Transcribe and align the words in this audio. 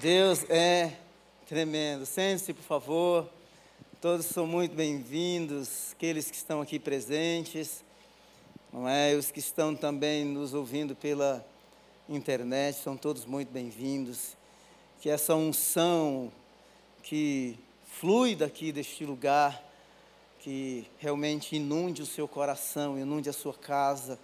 Deus 0.00 0.48
é 0.48 0.92
tremendo. 1.44 2.06
Sente-se, 2.06 2.54
por 2.54 2.62
favor. 2.62 3.28
Todos 4.00 4.26
são 4.26 4.46
muito 4.46 4.72
bem-vindos, 4.72 5.90
aqueles 5.90 6.30
que 6.30 6.36
estão 6.36 6.60
aqui 6.60 6.78
presentes, 6.78 7.84
não 8.72 8.88
é? 8.88 9.16
Os 9.16 9.32
que 9.32 9.40
estão 9.40 9.74
também 9.74 10.24
nos 10.24 10.54
ouvindo 10.54 10.94
pela 10.94 11.44
internet, 12.08 12.76
são 12.76 12.96
todos 12.96 13.24
muito 13.24 13.50
bem-vindos. 13.50 14.36
Que 15.00 15.10
essa 15.10 15.34
unção 15.34 16.30
que 17.02 17.58
flui 17.84 18.36
daqui 18.36 18.70
deste 18.70 19.04
lugar, 19.04 19.60
que 20.38 20.86
realmente 21.00 21.56
inunde 21.56 22.02
o 22.02 22.06
seu 22.06 22.28
coração, 22.28 22.96
inunde 22.96 23.28
a 23.28 23.32
sua 23.32 23.52
casa, 23.52 24.16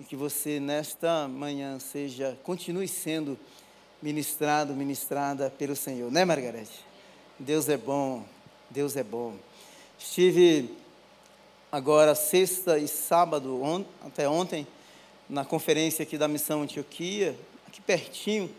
e 0.00 0.02
que 0.04 0.16
você 0.16 0.58
nesta 0.58 1.28
manhã 1.28 1.78
seja, 1.78 2.36
continue 2.42 2.88
sendo 2.88 3.38
ministrado, 4.02 4.74
ministrada 4.74 5.50
pelo 5.50 5.74
Senhor, 5.74 6.10
né, 6.10 6.24
Margarete? 6.24 6.84
Deus 7.38 7.68
é 7.68 7.76
bom, 7.76 8.24
Deus 8.70 8.96
é 8.96 9.02
bom. 9.02 9.34
Estive 9.98 10.74
agora 11.70 12.14
sexta 12.14 12.78
e 12.78 12.86
sábado, 12.86 13.62
on, 13.62 13.84
até 14.04 14.28
ontem, 14.28 14.66
na 15.28 15.44
conferência 15.44 16.02
aqui 16.02 16.16
da 16.16 16.28
Missão 16.28 16.62
Antioquia, 16.62 17.38
aqui 17.66 17.80
pertinho, 17.80 18.50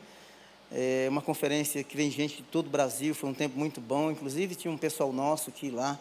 é 0.71 1.07
uma 1.09 1.21
conferência 1.21 1.83
que 1.83 1.95
vem 1.95 2.11
gente 2.11 2.37
de 2.37 2.43
todo 2.43 2.67
o 2.67 2.69
Brasil, 2.69 3.15
foi 3.15 3.29
um 3.29 3.33
tempo 3.33 3.57
muito 3.57 3.79
bom, 3.79 4.11
inclusive 4.11 4.55
tinha 4.55 4.71
um 4.71 4.77
pessoal 4.77 5.13
nosso 5.13 5.49
aqui 5.49 5.69
lá, 5.69 5.97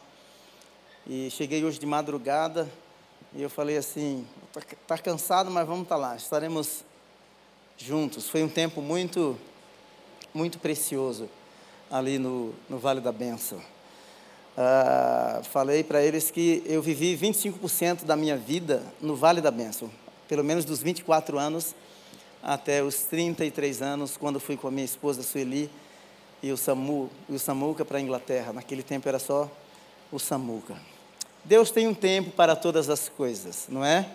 e 1.07 1.31
cheguei 1.31 1.65
hoje 1.65 1.79
de 1.79 1.87
madrugada, 1.87 2.69
e 3.35 3.43
eu 3.43 3.51
falei 3.51 3.77
assim, 3.77 4.27
está 4.49 4.77
tá 4.87 4.99
cansado, 4.99 5.51
mas 5.51 5.67
vamos 5.67 5.83
estar 5.83 5.97
tá 5.97 6.01
lá, 6.01 6.17
estaremos 6.17 6.85
juntos. 7.77 8.29
Foi 8.29 8.43
um 8.43 8.49
tempo 8.49 8.81
muito, 8.81 9.39
muito 10.33 10.59
precioso 10.59 11.29
ali 11.91 12.19
no, 12.19 12.55
no 12.69 12.79
Vale 12.79 13.01
da 13.01 13.13
Bênção. 13.13 13.61
Ah, 14.57 15.43
falei 15.45 15.85
para 15.85 16.03
eles 16.03 16.31
que 16.31 16.63
eu 16.65 16.81
vivi 16.81 17.17
25% 17.17 18.05
da 18.05 18.17
minha 18.17 18.37
vida 18.37 18.83
no 19.01 19.15
Vale 19.15 19.41
da 19.41 19.51
Bênção, 19.51 19.91
pelo 20.27 20.43
menos 20.43 20.65
dos 20.65 20.83
24 20.83 21.39
anos 21.39 21.75
até 22.43 22.83
os 22.83 23.03
33 23.03 23.83
anos, 23.83 24.17
quando 24.17 24.41
fui 24.41 24.57
com 24.57 24.69
a 24.69 24.71
minha 24.71 24.85
esposa 24.85 25.23
Sueli 25.23 25.71
e 26.43 26.53
o, 26.53 26.57
Samu, 26.57 27.11
e 27.29 27.35
o 27.35 27.39
Samuca 27.39 27.85
para 27.85 27.99
a 27.99 28.01
Inglaterra. 28.01 28.53
Naquele 28.53 28.83
tempo 28.83 29.09
era 29.09 29.19
só 29.19 29.51
o 30.11 30.19
Samuca. 30.19 30.77
Deus 31.45 31.71
tem 31.71 31.87
um 31.87 31.95
tempo 31.95 32.31
para 32.31 32.57
todas 32.57 32.89
as 32.89 33.09
coisas, 33.09 33.67
não 33.69 33.85
é? 33.85 34.09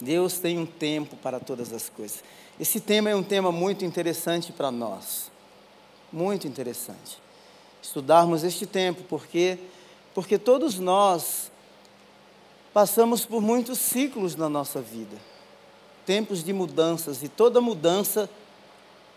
Deus 0.00 0.38
tem 0.38 0.58
um 0.58 0.66
tempo 0.66 1.16
para 1.16 1.38
todas 1.38 1.72
as 1.72 1.88
coisas. 1.88 2.22
Esse 2.58 2.80
tema 2.80 3.10
é 3.10 3.16
um 3.16 3.22
tema 3.22 3.50
muito 3.50 3.84
interessante 3.84 4.52
para 4.52 4.70
nós. 4.70 5.30
Muito 6.12 6.46
interessante. 6.46 7.18
Estudarmos 7.82 8.44
este 8.44 8.66
tempo, 8.66 9.02
porque 9.04 9.58
porque 10.14 10.38
todos 10.38 10.78
nós 10.78 11.50
passamos 12.72 13.26
por 13.26 13.42
muitos 13.42 13.78
ciclos 13.78 14.36
na 14.36 14.48
nossa 14.48 14.80
vida. 14.80 15.16
Tempos 16.06 16.44
de 16.44 16.52
mudanças 16.52 17.22
e 17.22 17.28
toda 17.28 17.60
mudança 17.60 18.30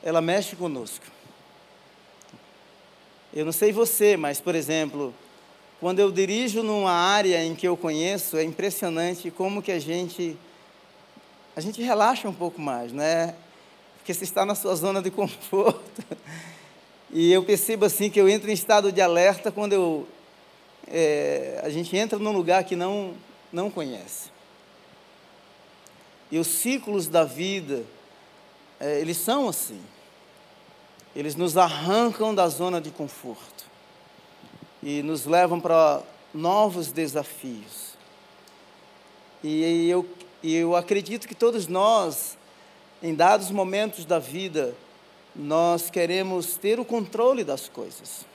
ela 0.02 0.22
mexe 0.22 0.56
conosco. 0.56 1.06
Eu 3.31 3.45
não 3.45 3.52
sei 3.52 3.72
você, 3.72 4.17
mas 4.17 4.41
por 4.41 4.56
exemplo, 4.56 5.14
quando 5.80 6.00
eu 6.00 6.12
dirijo 6.12 6.64
numa 6.64 6.91
área 6.91 7.44
em 7.44 7.53
que 7.53 7.67
eu 7.67 7.78
conheço, 7.78 8.38
é 8.38 8.44
impressionante 8.44 9.30
como 9.30 9.62
que 9.62 9.72
a 9.72 9.80
gente 9.80 10.36
a 11.58 11.59
gente 11.59 11.81
relaxa 11.81 12.30
um 12.30 12.33
pouco 12.33 12.61
mais, 12.61 12.94
né? 12.94 13.33
Porque 13.97 14.13
você 14.13 14.23
está 14.23 14.45
na 14.45 14.53
sua 14.53 14.75
zona 14.75 15.02
de 15.02 15.09
conforto. 15.09 16.03
E 17.09 17.33
eu 17.33 17.44
percebo 17.44 17.83
assim 17.83 18.11
que 18.11 18.22
eu 18.22 18.30
entro 18.30 18.47
em 18.52 18.53
estado 18.53 18.91
de 18.91 19.02
alerta 19.02 19.52
quando 19.52 19.73
eu, 19.73 20.08
é, 20.88 21.59
a 21.63 21.69
gente 21.69 21.97
entra 21.97 22.19
num 22.19 22.31
lugar 22.31 22.63
que 22.63 22.75
não, 22.75 23.16
não 23.52 23.72
conhece. 23.72 24.29
E 26.29 26.38
os 26.38 26.46
ciclos 26.46 27.07
da 27.07 27.23
vida, 27.23 27.84
é, 28.79 29.00
eles 29.00 29.17
são 29.17 29.50
assim. 29.50 29.81
Eles 31.16 31.35
nos 31.35 31.57
arrancam 31.57 32.35
da 32.35 32.47
zona 32.50 32.79
de 32.79 32.91
conforto 32.91 33.66
e 34.84 35.01
nos 35.01 35.25
levam 35.25 35.59
para 35.59 36.03
novos 36.31 36.91
desafios. 36.91 37.97
E 39.44 39.90
eu 39.90 40.06
e 40.42 40.56
eu 40.56 40.75
acredito 40.75 41.28
que 41.28 41.36
todos 41.36 41.68
nós, 41.68 42.38
em 43.02 43.14
dados 43.14 43.50
momentos 43.50 44.06
da 44.06 44.20
vida, 44.20 44.75
nós 45.36 45.90
queremos 45.90 46.56
ter 46.56 46.80
o 46.80 46.86
controle 46.86 47.44
das 47.44 47.68
coisas. 47.68 48.25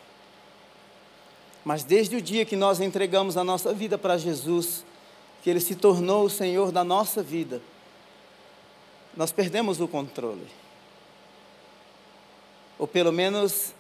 Mas 1.65 1.85
desde 1.85 2.17
o 2.17 2.23
dia 2.23 2.45
que 2.45 2.57
nós 2.57 2.81
entregamos 2.81 3.37
a 3.37 3.45
nossa 3.45 3.73
vida 3.73 3.97
para 3.97 4.19
Jesus, 4.19 4.85
que 5.43 5.51
Ele 5.51 5.61
se 5.61 5.75
tornou 5.75 6.25
o 6.25 6.31
Senhor 6.31 6.73
da 6.73 6.83
nossa 6.83 7.23
vida, 7.23 7.61
nós 9.17 9.31
perdemos 9.31 9.81
o 9.81 9.87
controle. 9.87 10.47
Ou 12.79 12.87
pelo 12.87 13.13
menos, 13.13 13.73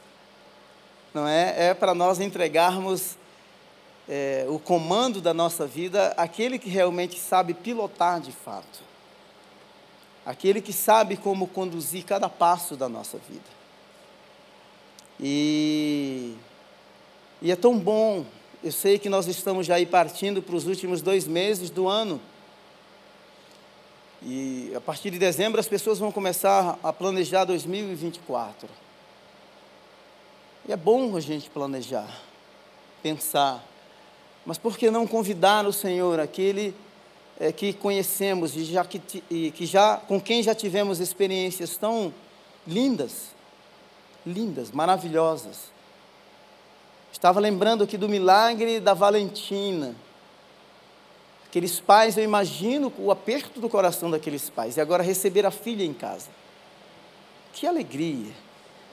não 1.13 1.27
é? 1.27 1.71
É 1.71 1.75
para 1.75 1.95
nós 1.95 2.21
entregarmos 2.21 3.17
é, 4.09 4.47
o 4.49 4.59
comando 4.59 5.21
da 5.21 5.33
nossa 5.33 5.67
vida 5.67 6.09
aquele 6.17 6.59
que 6.59 6.69
realmente 6.69 7.19
sabe 7.19 7.55
pilotar 7.55 8.21
de 8.21 8.33
fato, 8.33 8.81
aquele 10.25 10.61
que 10.61 10.73
sabe 10.73 11.17
como 11.17 11.47
conduzir 11.47 12.05
cada 12.05 12.29
passo 12.29 12.77
da 12.77 12.89
nossa 12.89 13.19
vida. 13.19 13.63
E, 15.21 16.35
e 17.41 17.53
é 17.53 17.57
tão 17.57 17.79
bom, 17.79 18.25
eu 18.63 18.73
sei 18.73 18.99
que 18.99 19.09
nós 19.09 19.27
estamos 19.27 19.67
já 19.67 19.77
aí 19.77 19.87
partindo 19.87 20.43
para 20.43 20.57
os 20.57 20.67
últimos 20.67 21.01
dois 21.03 21.27
meses 21.27 21.71
do 21.71 21.89
ano. 21.89 22.21
E 24.25 24.73
a 24.75 24.81
partir 24.81 25.11
de 25.11 25.19
dezembro 25.19 25.59
as 25.59 25.67
pessoas 25.67 25.99
vão 25.99 26.13
começar 26.13 26.79
a 26.83 26.93
planejar 26.93 27.45
2024. 27.45 28.69
E 30.69 30.73
é 30.73 30.77
bom 30.77 31.17
a 31.17 31.21
gente 31.21 31.51
planejar, 31.51 32.09
pensar, 33.03 33.65
mas 34.45 34.59
por 34.59 34.77
que 34.77 34.91
não 34.91 35.07
convidar 35.07 35.67
o 35.67 35.73
Senhor, 35.73 36.19
aquele 36.19 36.75
é, 37.39 37.53
que 37.53 37.73
conhecemos 37.73 38.57
e, 38.57 38.65
já 38.65 38.85
que, 38.85 38.99
que 38.99 39.67
já, 39.67 39.97
com 39.97 40.21
quem 40.21 40.43
já 40.43 40.55
tivemos 40.55 41.01
experiências 41.01 41.77
tão 41.77 42.13
lindas, 42.67 43.29
lindas, 44.27 44.71
maravilhosas. 44.71 45.73
Estava 47.13 47.39
lembrando 47.39 47.85
aqui 47.85 47.97
do 47.97 48.09
milagre 48.09 48.81
da 48.81 48.95
Valentina. 48.95 49.95
Aqueles 51.47 51.79
pais, 51.79 52.17
eu 52.17 52.25
imagino 52.25 52.93
o 52.99 53.11
aperto 53.11 53.61
do 53.61 53.69
coração 53.69 54.11
daqueles 54.11 54.49
pais. 54.49 54.77
E 54.77 54.81
agora 54.81 55.03
receber 55.03 55.45
a 55.45 55.51
filha 55.51 55.85
em 55.85 55.93
casa. 55.93 56.31
Que 57.53 57.67
alegria! 57.67 58.33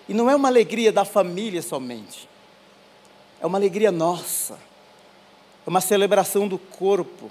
E 0.07 0.13
não 0.13 0.29
é 0.29 0.35
uma 0.35 0.49
alegria 0.49 0.91
da 0.91 1.05
família 1.05 1.61
somente. 1.61 2.27
É 3.39 3.47
uma 3.47 3.57
alegria 3.57 3.91
nossa 3.91 4.59
é 5.69 5.71
uma 5.71 5.81
celebração 5.81 6.47
do 6.47 6.57
corpo, 6.57 7.29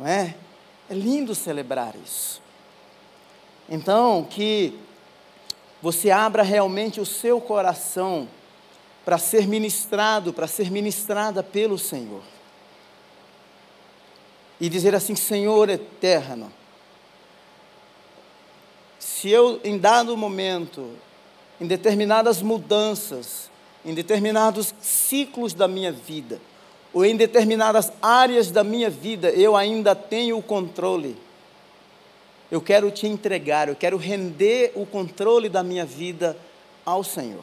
não 0.00 0.04
é? 0.04 0.34
É 0.90 0.94
lindo 0.94 1.32
celebrar 1.32 1.94
isso. 2.04 2.42
Então, 3.68 4.26
que 4.28 4.76
você 5.80 6.10
abra 6.10 6.42
realmente 6.42 7.00
o 7.00 7.06
seu 7.06 7.40
coração 7.40 8.28
para 9.04 9.16
ser 9.16 9.46
ministrado, 9.46 10.32
para 10.32 10.48
ser 10.48 10.72
ministrada 10.72 11.40
pelo 11.40 11.78
Senhor. 11.78 12.20
E 14.60 14.68
dizer 14.68 14.92
assim: 14.96 15.14
Senhor 15.14 15.70
eterno, 15.70 16.52
se 18.98 19.30
eu, 19.30 19.60
em 19.62 19.78
dado 19.78 20.16
momento, 20.16 20.90
em 21.60 21.66
determinadas 21.68 22.42
mudanças, 22.42 23.48
em 23.84 23.94
determinados 23.94 24.74
ciclos 24.80 25.54
da 25.54 25.68
minha 25.68 25.92
vida, 25.92 26.40
ou 26.94 27.04
em 27.04 27.16
determinadas 27.16 27.92
áreas 28.00 28.52
da 28.52 28.62
minha 28.62 28.88
vida 28.88 29.28
eu 29.30 29.56
ainda 29.56 29.94
tenho 29.96 30.38
o 30.38 30.42
controle. 30.42 31.16
Eu 32.50 32.60
quero 32.60 32.88
te 32.92 33.08
entregar, 33.08 33.68
eu 33.68 33.74
quero 33.74 33.96
render 33.96 34.72
o 34.76 34.86
controle 34.86 35.48
da 35.48 35.62
minha 35.62 35.84
vida 35.84 36.36
ao 36.86 37.02
Senhor. 37.02 37.42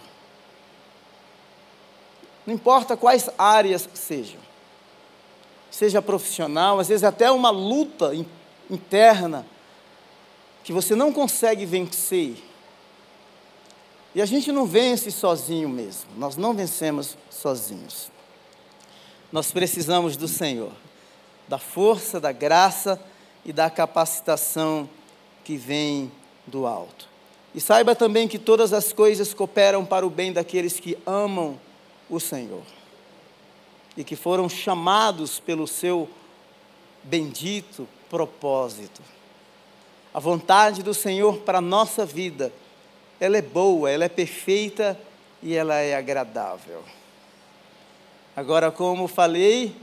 Não 2.47 2.53
importa 2.55 2.95
quais 2.95 3.29
áreas 3.37 3.89
sejam, 3.93 4.39
seja 5.69 6.01
profissional, 6.01 6.79
às 6.79 6.87
vezes 6.87 7.03
até 7.03 7.29
uma 7.29 7.49
luta 7.49 8.13
interna 8.69 9.45
que 10.63 10.71
você 10.71 10.95
não 10.95 11.11
consegue 11.11 11.65
vencer. 11.65 12.35
E 14.13 14.21
a 14.21 14.25
gente 14.25 14.51
não 14.51 14.65
vence 14.65 15.11
sozinho 15.11 15.67
mesmo, 15.67 16.09
nós 16.17 16.37
não 16.37 16.53
vencemos 16.53 17.17
sozinhos. 17.29 18.10
Nós 19.31 19.51
precisamos 19.51 20.17
do 20.17 20.27
Senhor, 20.27 20.71
da 21.47 21.57
força, 21.57 22.19
da 22.19 22.31
graça 22.31 22.99
e 23.45 23.53
da 23.53 23.69
capacitação 23.69 24.89
que 25.43 25.55
vem 25.55 26.11
do 26.45 26.65
alto. 26.65 27.07
E 27.55 27.61
saiba 27.61 27.95
também 27.95 28.27
que 28.27 28.39
todas 28.39 28.73
as 28.73 28.91
coisas 28.91 29.33
cooperam 29.33 29.85
para 29.85 30.05
o 30.05 30.09
bem 30.09 30.31
daqueles 30.33 30.79
que 30.79 30.97
amam 31.05 31.59
o 32.09 32.19
Senhor 32.19 32.63
e 33.95 34.03
que 34.03 34.15
foram 34.15 34.47
chamados 34.47 35.39
pelo 35.39 35.67
seu 35.67 36.09
bendito 37.03 37.87
propósito. 38.09 39.01
A 40.13 40.19
vontade 40.19 40.83
do 40.83 40.93
Senhor 40.93 41.37
para 41.39 41.59
a 41.59 41.61
nossa 41.61 42.05
vida, 42.05 42.51
ela 43.19 43.37
é 43.37 43.41
boa, 43.41 43.89
ela 43.89 44.05
é 44.05 44.09
perfeita 44.09 44.99
e 45.41 45.53
ela 45.53 45.75
é 45.75 45.95
agradável. 45.95 46.83
Agora, 48.35 48.71
como 48.71 49.09
falei, 49.09 49.75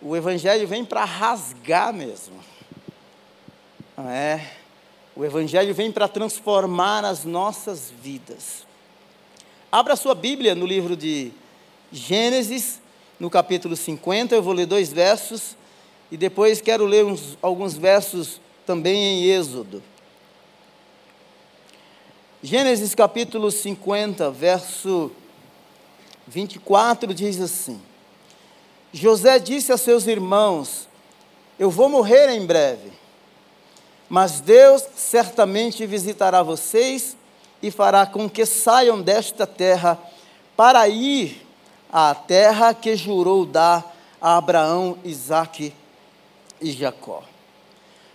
o 0.00 0.16
Evangelho 0.16 0.66
vem 0.66 0.84
para 0.84 1.04
rasgar 1.04 1.92
mesmo. 1.92 2.34
Não 3.96 4.08
é? 4.08 4.52
O 5.14 5.24
Evangelho 5.24 5.74
vem 5.74 5.92
para 5.92 6.08
transformar 6.08 7.04
as 7.04 7.24
nossas 7.24 7.92
vidas. 8.02 8.66
Abra 9.70 9.96
sua 9.96 10.14
Bíblia 10.14 10.54
no 10.54 10.64
livro 10.64 10.96
de 10.96 11.30
Gênesis, 11.92 12.80
no 13.20 13.28
capítulo 13.28 13.76
50. 13.76 14.34
Eu 14.34 14.42
vou 14.42 14.54
ler 14.54 14.66
dois 14.66 14.90
versos 14.90 15.54
e 16.10 16.16
depois 16.16 16.62
quero 16.62 16.86
ler 16.86 17.04
uns, 17.04 17.36
alguns 17.42 17.74
versos 17.74 18.40
também 18.64 18.96
em 18.96 19.24
Êxodo. 19.26 19.82
Gênesis 22.42 22.94
capítulo 22.94 23.50
50, 23.50 24.30
verso 24.30 25.12
24 26.26 27.12
diz 27.14 27.40
assim: 27.40 27.80
José 28.92 29.38
disse 29.38 29.72
a 29.72 29.76
seus 29.76 30.06
irmãos: 30.06 30.88
Eu 31.58 31.70
vou 31.70 31.88
morrer 31.88 32.30
em 32.30 32.44
breve 32.44 33.04
mas 34.08 34.40
Deus 34.40 34.84
certamente 34.94 35.86
visitará 35.86 36.42
vocês 36.42 37.16
e 37.62 37.70
fará 37.70 38.06
com 38.06 38.28
que 38.28 38.44
saiam 38.44 39.00
desta 39.00 39.46
terra 39.46 39.98
para 40.56 40.86
ir 40.88 41.44
à 41.90 42.14
terra 42.14 42.74
que 42.74 42.94
jurou 42.96 43.46
dar 43.46 43.96
a 44.20 44.36
Abraão, 44.36 44.98
Isaque 45.04 45.74
e 46.60 46.70
Jacó. 46.70 47.22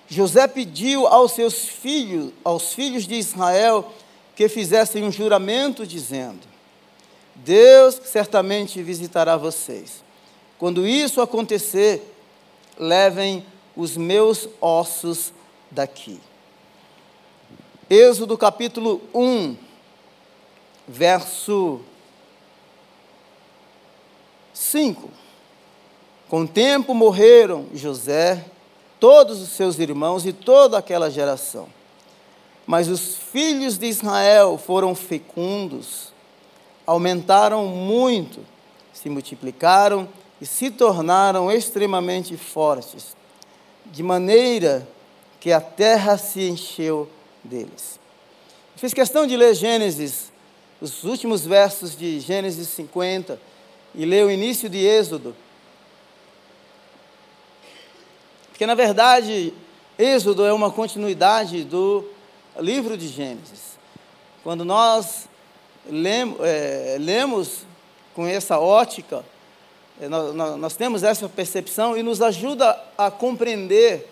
José 0.08 0.48
pediu 0.48 1.06
aos 1.06 1.34
seus 1.34 1.66
filhos, 1.66 2.32
aos 2.44 2.74
filhos 2.74 3.06
de 3.06 3.16
Israel, 3.16 3.92
que 4.36 4.48
fizessem 4.48 5.04
um 5.04 5.12
juramento 5.12 5.86
dizendo: 5.86 6.48
Deus 7.44 8.00
certamente 8.04 8.82
visitará 8.84 9.38
vocês. 9.38 10.04
Quando 10.58 10.86
isso 10.86 11.22
acontecer, 11.22 12.16
levem 12.78 13.46
os 13.76 13.96
meus 13.96 14.50
ossos 14.60 15.32
daqui. 15.72 16.20
Êxodo 17.90 18.38
capítulo 18.38 19.02
1, 19.14 19.56
verso 20.88 21.82
5. 24.54 25.10
Com 26.28 26.42
o 26.42 26.48
tempo 26.48 26.94
morreram 26.94 27.68
José, 27.74 28.46
todos 29.00 29.42
os 29.42 29.50
seus 29.50 29.80
irmãos 29.80 30.26
e 30.26 30.34
toda 30.34 30.78
aquela 30.78 31.10
geração. 31.10 31.68
Mas 32.68 32.88
os 32.88 33.16
filhos 33.16 33.78
de 33.78 33.88
Israel 33.88 34.58
foram 34.58 34.94
fecundos, 34.94 36.14
aumentaram 36.90 37.68
muito, 37.68 38.44
se 38.92 39.12
multiplicaram 39.12 40.10
e 40.42 40.46
se 40.46 40.72
tornaram 40.72 41.52
extremamente 41.52 42.36
fortes, 42.36 43.16
de 43.86 44.02
maneira 44.02 44.88
que 45.40 45.52
a 45.52 45.62
terra 45.62 46.18
se 46.18 46.50
encheu 46.50 47.08
deles. 47.44 48.00
fiz 48.76 48.92
questão 48.92 49.28
de 49.28 49.38
ler 49.38 49.54
Gênesis, 49.54 50.32
os 50.82 51.04
últimos 51.04 51.46
versos 51.46 51.96
de 51.96 52.20
Gênesis 52.20 52.68
50, 52.70 53.40
e 53.94 54.04
ler 54.04 54.26
o 54.26 54.32
início 54.32 54.68
de 54.68 54.80
Êxodo. 54.80 55.36
Porque, 58.50 58.66
na 58.66 58.74
verdade, 58.74 59.54
Êxodo 59.96 60.44
é 60.44 60.52
uma 60.52 60.72
continuidade 60.72 61.64
do 61.64 62.04
livro 62.60 62.98
de 62.98 63.08
Gênesis. 63.08 63.78
Quando 64.44 64.66
nós 64.66 65.29
lemos, 65.90 66.38
é, 66.42 66.98
lemos 67.00 67.66
com 68.16 68.26
essa 68.28 68.60
ótica, 68.60 69.24
é, 70.02 70.08
nós, 70.08 70.76
temos 70.76 71.04
essa 71.04 71.28
percepção 71.28 71.98
e 71.98 72.04
nos 72.04 72.22
ajuda 72.22 72.78
a 72.98 73.12
compreender 73.12 74.08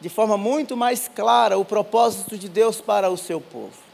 de 0.00 0.08
forma 0.08 0.36
muito 0.36 0.76
mais 0.76 1.08
clara 1.08 1.56
o 1.56 1.64
propósito 1.64 2.36
de 2.36 2.48
Deus 2.48 2.80
para 2.80 3.08
o 3.08 3.16
seu 3.16 3.40
povo. 3.40 3.84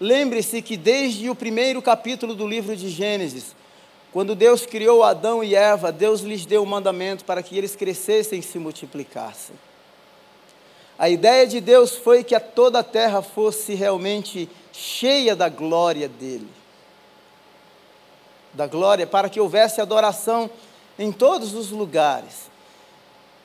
Lembre-se 0.00 0.62
que 0.62 0.76
desde 0.76 1.28
o 1.28 1.34
primeiro 1.34 1.80
capítulo 1.82 2.34
do 2.34 2.46
livro 2.46 2.76
de 2.76 2.88
Gênesis, 2.88 3.56
quando 4.12 4.34
Deus 4.34 4.64
criou 4.64 5.02
Adão 5.02 5.42
e 5.42 5.54
Eva, 5.54 5.90
Deus 5.90 6.20
lhes 6.20 6.46
deu 6.46 6.62
o 6.62 6.66
mandamento 6.66 7.24
para 7.24 7.42
que 7.42 7.56
eles 7.56 7.74
crescessem 7.74 8.38
e 8.40 8.42
se 8.42 8.58
multiplicassem. 8.58 9.56
A 10.98 11.10
ideia 11.10 11.46
de 11.46 11.60
Deus 11.60 11.94
foi 11.94 12.24
que 12.24 12.34
a 12.34 12.40
toda 12.40 12.78
a 12.78 12.82
terra 12.82 13.20
fosse 13.20 13.74
realmente 13.74 14.48
cheia 14.76 15.34
da 15.34 15.48
glória 15.48 16.08
dele. 16.08 16.48
Da 18.52 18.66
glória, 18.66 19.06
para 19.06 19.28
que 19.28 19.40
houvesse 19.40 19.80
adoração 19.80 20.50
em 20.98 21.10
todos 21.10 21.54
os 21.54 21.70
lugares. 21.70 22.50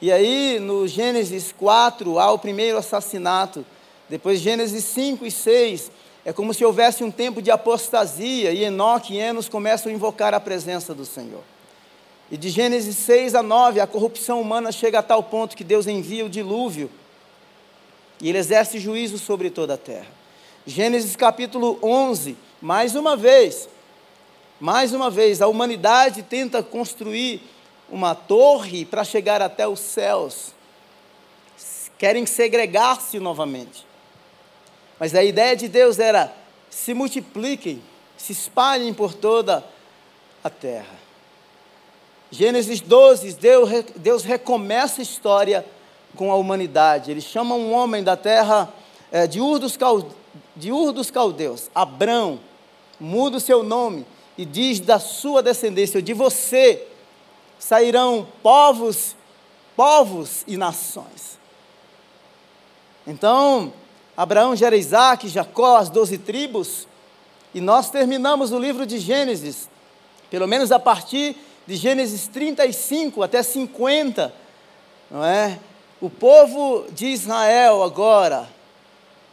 E 0.02 0.12
aí, 0.12 0.60
no 0.60 0.88
Gênesis 0.88 1.52
4, 1.52 2.20
há 2.20 2.32
o 2.32 2.40
primeiro 2.40 2.78
assassinato. 2.78 3.66
Depois, 4.10 4.40
Gênesis 4.40 4.84
5 4.86 5.26
e 5.26 5.32
6, 5.32 5.92
é 6.26 6.34
como 6.34 6.54
se 6.54 6.66
houvesse 6.66 7.04
um 7.04 7.12
tempo 7.12 7.42
de 7.42 7.52
apostasia, 7.52 8.52
e 8.52 8.64
Enoque 8.64 9.14
e 9.14 9.18
Enos 9.18 9.48
começam 9.48 9.92
a 9.92 9.96
invocar 9.96 10.34
a 10.34 10.40
presença 10.40 10.94
do 10.94 11.06
Senhor. 11.06 11.44
E 12.30 12.38
de 12.38 12.50
Gênesis 12.50 12.96
6 12.98 13.36
a 13.36 13.44
9, 13.44 13.80
a 13.80 13.88
corrupção 13.88 14.42
humana 14.42 14.72
chega 14.72 15.00
a 15.00 15.04
tal 15.04 15.22
ponto 15.24 15.56
que 15.56 15.64
Deus 15.64 15.88
envia 15.88 16.26
o 16.26 16.30
dilúvio, 16.30 16.90
e 18.20 18.30
ele 18.30 18.38
exerce 18.38 18.80
juízo 18.80 19.18
sobre 19.18 19.50
toda 19.50 19.74
a 19.74 19.78
terra. 19.78 20.21
Gênesis 20.66 21.16
capítulo 21.16 21.80
11, 21.82 22.38
mais 22.62 22.96
uma 22.96 23.18
vez, 23.18 23.68
mais 24.60 24.94
uma 24.94 25.10
vez, 25.10 25.42
a 25.42 25.48
humanidade 25.48 26.22
tenta 26.22 26.62
construir 26.62 27.42
uma 27.90 28.14
torre 28.14 28.86
para 28.86 29.04
chegar 29.04 29.42
até 29.42 29.68
os 29.68 29.80
céus. 29.80 30.54
Querem 31.98 32.28
segregar-se 32.28 33.20
novamente. 33.20 33.88
Mas 35.00 35.16
a 35.16 35.24
ideia 35.24 35.56
de 35.56 35.68
Deus 35.68 35.98
era: 35.98 36.32
se 36.70 36.94
multipliquem, 36.94 37.82
se 38.16 38.32
espalhem 38.32 38.94
por 38.94 39.16
toda 39.16 39.66
a 40.44 40.50
terra. 40.50 41.00
Gênesis 42.30 42.82
12, 42.82 43.34
Deus, 43.34 43.70
Deus 43.96 44.24
recomeça 44.24 45.02
a 45.02 45.04
história 45.04 45.66
com 46.16 46.32
a 46.32 46.36
humanidade. 46.36 47.10
Ele 47.10 47.20
chama 47.20 47.56
um 47.56 47.74
homem 47.74 48.04
da 48.04 48.16
terra 48.16 48.72
é, 49.12 49.26
de, 49.26 49.42
Ur 49.42 49.58
dos 49.58 49.76
de 50.62 50.72
Ur 50.72 50.92
dos 50.92 51.10
Caldeus, 51.10 51.72
Abrão, 51.74 52.40
muda 53.00 53.38
o 53.38 53.40
seu 53.40 53.64
nome 53.64 54.06
e 54.38 54.46
diz 54.46 54.80
da 54.80 55.00
sua 55.00 55.42
descendência, 55.42 56.04
de 56.04 56.14
você 56.14 56.88
sairão 57.58 58.28
povos, 58.44 59.16
povos 59.76 60.44
e 60.46 60.58
nações. 60.58 61.40
Então, 63.08 63.74
Abraão 64.16 64.56
gera 64.56 64.78
Isaac, 64.78 65.28
Jacó, 65.28 65.78
as 65.78 65.90
doze 65.90 66.20
tribos, 66.20 66.88
e 67.56 67.60
nós 67.60 67.90
terminamos 67.90 68.52
o 68.52 68.60
livro 68.60 68.86
de 68.86 69.00
Gênesis, 69.00 69.68
pelo 70.30 70.48
menos 70.48 70.72
a 70.72 70.78
partir 70.78 71.36
de 71.66 71.76
Gênesis 71.76 72.28
35 72.28 73.24
até 73.24 73.42
50, 73.42 74.32
não 75.10 75.26
é? 75.26 75.60
O 76.00 76.08
povo 76.08 76.86
de 76.92 77.08
Israel 77.08 77.82
agora, 77.82 78.48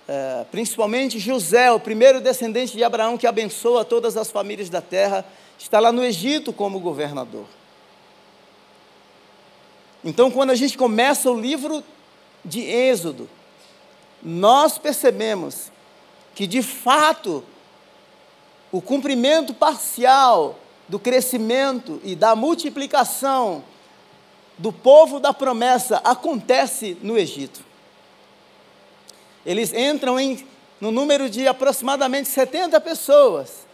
é, 0.08 0.46
principalmente 0.50 1.18
José, 1.18 1.70
o 1.70 1.78
primeiro 1.78 2.18
descendente 2.18 2.74
de 2.74 2.82
Abraão 2.82 3.18
que 3.18 3.26
abençoa 3.26 3.84
todas 3.84 4.16
as 4.16 4.30
famílias 4.30 4.70
da 4.70 4.80
terra, 4.80 5.22
está 5.58 5.78
lá 5.78 5.92
no 5.92 6.02
Egito 6.02 6.50
como 6.50 6.80
governador. 6.80 7.44
Então, 10.02 10.30
quando 10.30 10.50
a 10.50 10.54
gente 10.54 10.78
começa 10.78 11.30
o 11.30 11.38
livro 11.38 11.84
de 12.42 12.62
Êxodo, 12.62 13.28
nós 14.22 14.78
percebemos 14.78 15.70
que, 16.34 16.46
de 16.46 16.62
fato, 16.62 17.44
o 18.72 18.80
cumprimento 18.80 19.52
parcial 19.52 20.58
do 20.88 20.98
crescimento 20.98 22.00
e 22.02 22.16
da 22.16 22.34
multiplicação 22.34 23.62
do 24.56 24.72
povo 24.72 25.20
da 25.20 25.34
promessa 25.34 26.00
acontece 26.02 26.96
no 27.02 27.18
Egito. 27.18 27.67
Eles 29.49 29.73
entram 29.73 30.21
em, 30.21 30.47
no 30.78 30.90
número 30.90 31.31
de 31.31 31.49
aproximadamente 31.49 32.28
70 32.28 32.78
pessoas, 32.83 33.67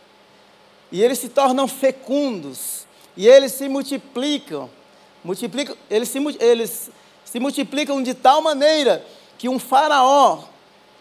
e 0.92 1.02
eles 1.02 1.18
se 1.18 1.28
tornam 1.28 1.66
fecundos, 1.66 2.86
e 3.16 3.26
eles 3.26 3.50
se 3.50 3.68
multiplicam. 3.68 4.70
Multiplicam, 5.24 5.76
eles, 5.90 6.08
se, 6.08 6.18
eles 6.38 6.90
se 7.24 7.40
multiplicam 7.40 8.00
de 8.04 8.14
tal 8.14 8.40
maneira 8.40 9.04
que 9.36 9.48
um 9.48 9.58
faraó 9.58 10.44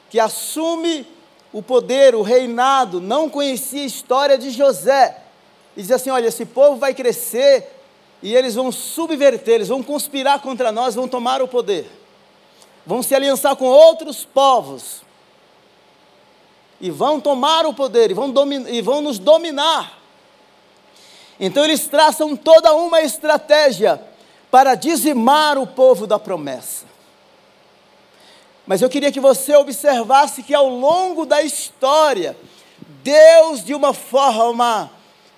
que 0.10 0.20
assume 0.20 1.06
o 1.52 1.62
poder, 1.62 2.16
o 2.16 2.24
reinado, 2.24 3.00
não 3.00 3.30
conhecia 3.30 3.84
a 3.84 3.86
história 3.86 4.40
de 4.40 4.50
José. 4.50 5.22
E 5.78 5.84
diz 5.84 5.92
assim: 5.92 6.10
olha, 6.10 6.30
esse 6.30 6.48
povo 6.48 6.78
vai 6.78 6.96
crescer 6.96 7.80
e 8.24 8.34
eles 8.34 8.56
vão 8.56 8.72
subverter, 8.72 9.54
eles 9.54 9.68
vão 9.68 9.84
conspirar 9.84 10.42
contra 10.42 10.72
nós, 10.72 10.96
vão 10.96 11.08
tomar 11.08 11.44
o 11.44 11.48
poder, 11.48 11.86
vão 12.86 13.02
se 13.02 13.16
aliançar 13.16 13.56
com 13.56 13.66
outros 13.66 14.26
povos 14.26 15.02
e 16.80 16.92
vão 16.92 17.20
tomar 17.20 17.66
o 17.66 17.74
poder 17.74 18.12
e 18.12 18.14
vão, 18.14 18.34
e 18.68 18.82
vão 18.82 19.02
nos 19.02 19.18
dominar. 19.18 20.00
Então 21.40 21.64
eles 21.64 21.88
traçam 21.88 22.36
toda 22.36 22.74
uma 22.74 23.02
estratégia 23.02 24.02
para 24.52 24.76
dizimar 24.76 25.58
o 25.58 25.66
povo 25.66 26.06
da 26.06 26.20
promessa. 26.20 26.86
Mas 28.68 28.82
eu 28.82 28.90
queria 28.90 29.12
que 29.12 29.20
você 29.20 29.56
observasse 29.56 30.44
que 30.44 30.54
ao 30.54 30.70
longo 30.70 31.26
da 31.26 31.42
história, 31.42 32.38
Deus, 33.02 33.64
de 33.64 33.74
uma 33.74 33.94
forma 33.94 34.92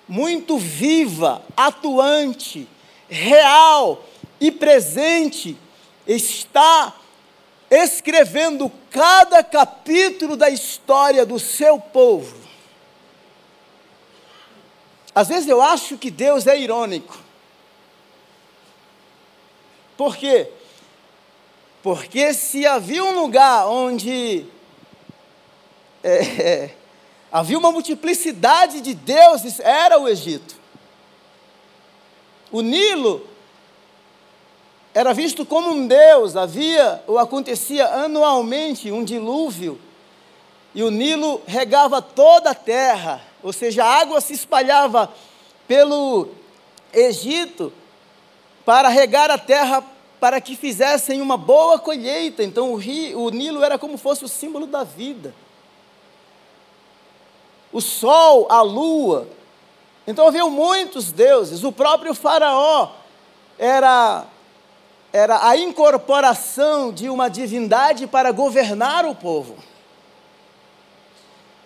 muito 0.06 0.58
viva, 0.58 1.42
atuante, 1.56 2.68
real 3.08 4.04
e 4.40 4.52
presente, 4.52 5.56
está 6.06 6.94
escrevendo 7.70 8.70
cada 8.90 9.42
capítulo 9.42 10.36
da 10.36 10.48
história 10.48 11.26
do 11.26 11.38
seu 11.38 11.78
povo. 11.78 12.36
Às 15.14 15.28
vezes 15.28 15.48
eu 15.48 15.62
acho 15.62 15.96
que 15.96 16.10
Deus 16.10 16.46
é 16.46 16.58
irônico. 16.58 17.18
Por 19.96 20.16
quê? 20.16 20.50
Porque 21.82 22.34
se 22.34 22.66
havia 22.66 23.02
um 23.02 23.18
lugar 23.18 23.66
onde 23.66 24.46
é, 26.04 26.42
é, 26.42 26.74
havia 27.32 27.58
uma 27.58 27.72
multiplicidade 27.72 28.80
de 28.80 28.92
deuses, 28.92 29.58
era 29.60 29.98
o 29.98 30.06
Egito. 30.06 30.54
O 32.52 32.60
Nilo 32.60 33.26
era 34.96 35.12
visto 35.12 35.44
como 35.44 35.70
um 35.70 35.86
deus, 35.86 36.36
havia 36.36 37.02
ou 37.06 37.18
acontecia 37.18 37.86
anualmente 37.86 38.90
um 38.90 39.04
dilúvio, 39.04 39.78
e 40.74 40.82
o 40.82 40.90
Nilo 40.90 41.40
regava 41.46 42.00
toda 42.00 42.50
a 42.50 42.54
terra 42.54 43.22
ou 43.46 43.52
seja, 43.52 43.84
a 43.84 44.00
água 44.00 44.20
se 44.20 44.32
espalhava 44.32 45.08
pelo 45.68 46.30
Egito 46.92 47.72
para 48.64 48.88
regar 48.88 49.30
a 49.30 49.38
terra 49.38 49.84
para 50.18 50.40
que 50.40 50.56
fizessem 50.56 51.20
uma 51.20 51.36
boa 51.36 51.78
colheita. 51.78 52.42
Então 52.42 52.72
o, 52.72 52.74
rio, 52.74 53.20
o 53.20 53.30
Nilo 53.30 53.62
era 53.62 53.78
como 53.78 53.96
fosse 53.96 54.24
o 54.24 54.28
símbolo 54.28 54.66
da 54.66 54.82
vida. 54.82 55.32
O 57.72 57.80
sol, 57.80 58.48
a 58.50 58.62
lua. 58.62 59.28
Então 60.08 60.26
havia 60.26 60.44
muitos 60.46 61.12
deuses. 61.12 61.62
O 61.62 61.70
próprio 61.70 62.14
Faraó 62.14 62.90
era, 63.56 64.24
era 65.16 65.48
a 65.48 65.56
incorporação 65.56 66.92
de 66.92 67.08
uma 67.08 67.30
divindade 67.30 68.06
para 68.06 68.30
governar 68.32 69.06
o 69.06 69.14
povo. 69.14 69.56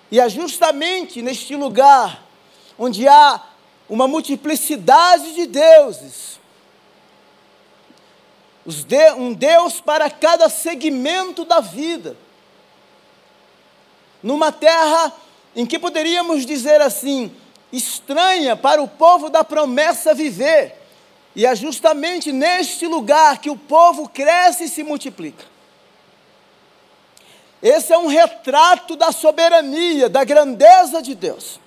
E 0.09 0.21
é 0.21 0.29
justamente 0.29 1.21
neste 1.21 1.57
lugar 1.57 2.23
onde 2.79 3.09
há 3.09 3.43
uma 3.89 4.07
multiplicidade 4.07 5.35
de 5.35 5.47
deuses, 5.47 6.39
um 9.17 9.33
Deus 9.33 9.81
para 9.81 10.09
cada 10.09 10.49
segmento 10.49 11.45
da 11.45 11.59
vida, 11.59 12.17
numa 14.23 14.53
terra 14.53 15.13
em 15.57 15.67
que 15.67 15.77
poderíamos 15.77 16.47
dizer 16.47 16.81
assim, 16.81 17.35
estranha 17.73 18.55
para 18.55 18.81
o 18.81 18.87
povo 18.87 19.29
da 19.29 19.43
promessa 19.43 20.15
viver, 20.15 20.80
e 21.35 21.47
é 21.47 21.55
justamente 21.55 22.33
neste 22.33 22.87
lugar 22.87 23.39
que 23.39 23.51
o 23.51 23.57
povo 23.57 24.09
cresce 24.09 24.65
e 24.65 24.69
se 24.69 24.83
multiplica. 24.83 25.45
Esse 27.63 27.93
é 27.93 27.99
um 27.99 28.07
retrato 28.07 28.97
da 28.97 29.13
soberania, 29.13 30.09
da 30.09 30.25
grandeza 30.25 31.03
de 31.03 31.15
Deus. 31.15 31.61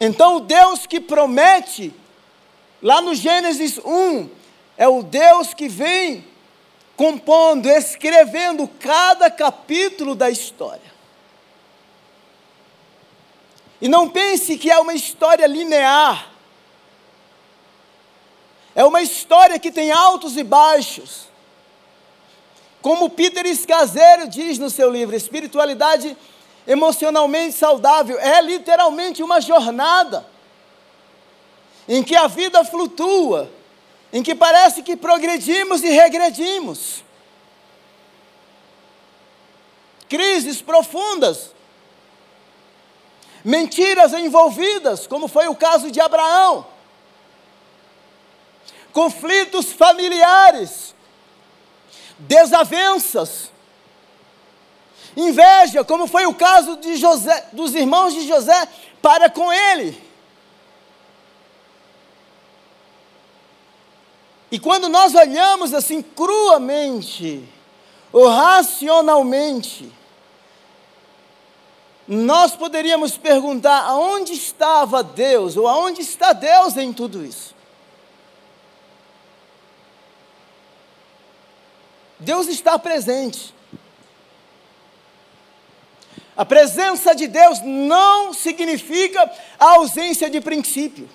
Então, 0.00 0.36
o 0.36 0.40
Deus 0.40 0.86
que 0.86 1.00
promete, 1.00 1.92
lá 2.80 3.00
no 3.00 3.14
Gênesis 3.14 3.78
1, 3.78 4.30
é 4.76 4.86
o 4.86 5.02
Deus 5.02 5.52
que 5.52 5.68
vem 5.68 6.24
compondo, 6.96 7.68
escrevendo 7.68 8.68
cada 8.78 9.30
capítulo 9.30 10.14
da 10.14 10.30
história. 10.30 10.87
E 13.80 13.88
não 13.88 14.08
pense 14.08 14.58
que 14.58 14.70
é 14.70 14.78
uma 14.78 14.94
história 14.94 15.46
linear. 15.46 16.30
É 18.74 18.84
uma 18.84 19.02
história 19.02 19.58
que 19.58 19.70
tem 19.70 19.90
altos 19.90 20.36
e 20.36 20.42
baixos. 20.42 21.28
Como 22.80 23.10
Peter 23.10 23.44
Escaseiro 23.46 24.28
diz 24.28 24.58
no 24.58 24.70
seu 24.70 24.90
livro, 24.90 25.16
Espiritualidade 25.16 26.16
Emocionalmente 26.66 27.54
Saudável, 27.54 28.18
é 28.18 28.40
literalmente 28.42 29.22
uma 29.22 29.40
jornada 29.40 30.26
em 31.88 32.02
que 32.02 32.14
a 32.14 32.26
vida 32.26 32.62
flutua, 32.64 33.50
em 34.12 34.22
que 34.22 34.34
parece 34.34 34.82
que 34.82 34.96
progredimos 34.96 35.82
e 35.82 35.88
regredimos. 35.88 37.02
Crises 40.08 40.60
profundas, 40.60 41.52
mentiras 43.44 44.12
envolvidas, 44.12 45.06
como 45.06 45.28
foi 45.28 45.48
o 45.48 45.54
caso 45.54 45.90
de 45.90 46.00
Abraão, 46.00 46.66
conflitos 48.92 49.72
familiares, 49.72 50.94
desavenças, 52.18 53.50
inveja, 55.16 55.84
como 55.84 56.06
foi 56.06 56.26
o 56.26 56.34
caso 56.34 56.76
de 56.76 56.96
José, 56.96 57.48
dos 57.52 57.74
irmãos 57.74 58.14
de 58.14 58.26
José 58.26 58.68
para 59.00 59.30
com 59.30 59.52
ele. 59.52 60.08
E 64.50 64.58
quando 64.58 64.88
nós 64.88 65.14
olhamos 65.14 65.74
assim 65.74 66.00
cruamente, 66.00 67.46
ou 68.12 68.28
racionalmente, 68.28 69.92
nós 72.08 72.56
poderíamos 72.56 73.18
perguntar 73.18 73.82
aonde 73.82 74.32
estava 74.32 75.02
Deus, 75.02 75.58
ou 75.58 75.68
aonde 75.68 76.00
está 76.00 76.32
Deus 76.32 76.74
em 76.78 76.90
tudo 76.90 77.22
isso? 77.22 77.54
Deus 82.18 82.48
está 82.48 82.78
presente. 82.78 83.54
A 86.34 86.46
presença 86.46 87.14
de 87.14 87.26
Deus 87.26 87.60
não 87.62 88.32
significa 88.32 89.30
a 89.58 89.72
ausência 89.74 90.30
de 90.30 90.40
princípio. 90.40 91.10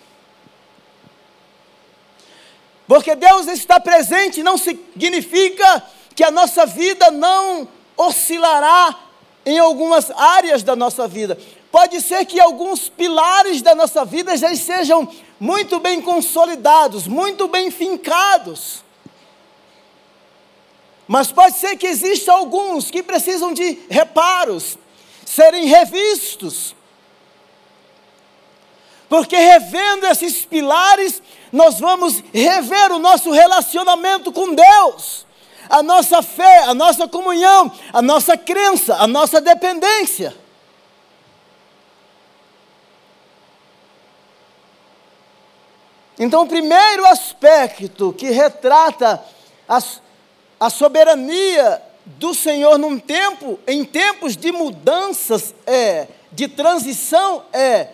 Porque 2.87 3.15
Deus 3.15 3.47
está 3.47 3.79
presente 3.79 4.43
não 4.43 4.57
significa 4.57 5.83
que 6.15 6.23
a 6.23 6.29
nossa 6.29 6.65
vida 6.65 7.09
não 7.09 7.67
oscilará 7.97 9.02
em 9.45 9.59
algumas 9.59 10.11
áreas 10.11 10.63
da 10.63 10.75
nossa 10.75 11.07
vida. 11.07 11.37
Pode 11.71 12.01
ser 12.01 12.25
que 12.25 12.39
alguns 12.39 12.87
pilares 12.87 13.61
da 13.61 13.73
nossa 13.73 14.05
vida 14.05 14.37
já 14.37 14.51
estejam 14.51 15.09
muito 15.39 15.79
bem 15.79 16.01
consolidados, 16.01 17.07
muito 17.07 17.47
bem 17.47 17.71
fincados. 17.71 18.83
Mas 21.07 21.31
pode 21.31 21.57
ser 21.57 21.75
que 21.77 21.87
existam 21.87 22.33
alguns 22.33 22.89
que 22.89 23.03
precisam 23.03 23.53
de 23.53 23.79
reparos, 23.89 24.77
serem 25.25 25.65
revistos. 25.65 26.75
Porque 29.09 29.35
revendo 29.35 30.07
esses 30.07 30.45
pilares, 30.45 31.21
nós 31.51 31.79
vamos 31.79 32.23
rever 32.33 32.91
o 32.91 32.99
nosso 32.99 33.31
relacionamento 33.31 34.31
com 34.31 34.55
Deus, 34.55 35.25
a 35.69 35.83
nossa 35.83 36.21
fé, 36.21 36.63
a 36.63 36.73
nossa 36.73 37.07
comunhão, 37.07 37.71
a 37.91 38.01
nossa 38.01 38.37
crença, 38.37 38.95
a 38.95 39.07
nossa 39.07 39.41
dependência. 39.41 40.35
Então, 46.19 46.43
o 46.43 46.47
primeiro 46.47 47.05
aspecto 47.07 48.13
que 48.13 48.29
retrata 48.29 49.23
as 49.67 50.01
a 50.63 50.69
soberania 50.69 51.81
do 52.05 52.33
Senhor 52.33 52.77
num 52.77 52.97
tempo, 52.97 53.59
em 53.67 53.83
tempos 53.83 54.37
de 54.37 54.49
mudanças, 54.49 55.53
é, 55.67 56.07
de 56.31 56.47
transição, 56.47 57.43
é 57.51 57.89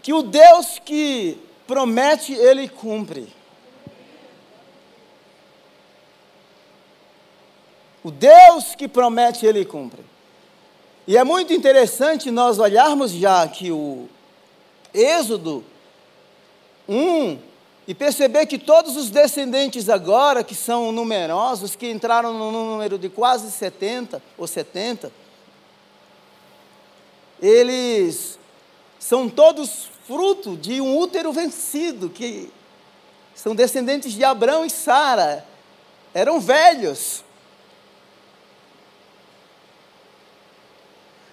que 0.00 0.12
o 0.12 0.22
Deus 0.22 0.80
que 0.84 1.36
promete, 1.66 2.32
ele 2.32 2.68
cumpre. 2.68 3.32
O 8.04 8.10
Deus 8.10 8.74
que 8.76 8.86
promete, 8.86 9.46
ele 9.46 9.64
cumpre. 9.64 10.04
E 11.06 11.16
é 11.16 11.24
muito 11.24 11.54
interessante 11.54 12.30
nós 12.30 12.58
olharmos 12.58 13.10
já 13.10 13.48
que 13.48 13.72
o 13.72 14.08
Êxodo 14.92 15.64
1 16.86 17.38
e 17.88 17.94
perceber 17.94 18.46
que 18.46 18.58
todos 18.58 18.94
os 18.96 19.10
descendentes 19.10 19.88
agora, 19.88 20.44
que 20.44 20.54
são 20.54 20.92
numerosos, 20.92 21.74
que 21.74 21.90
entraram 21.90 22.34
no 22.34 22.52
número 22.52 22.98
de 22.98 23.08
quase 23.08 23.50
70 23.50 24.22
ou 24.36 24.46
70, 24.46 25.10
eles 27.40 28.38
são 28.98 29.28
todos 29.28 29.88
fruto 30.06 30.56
de 30.56 30.78
um 30.80 30.98
útero 30.98 31.32
vencido, 31.32 32.10
que 32.10 32.50
são 33.34 33.54
descendentes 33.54 34.12
de 34.12 34.24
Abraão 34.24 34.64
e 34.64 34.70
Sara, 34.70 35.46
eram 36.12 36.38
velhos. 36.38 37.23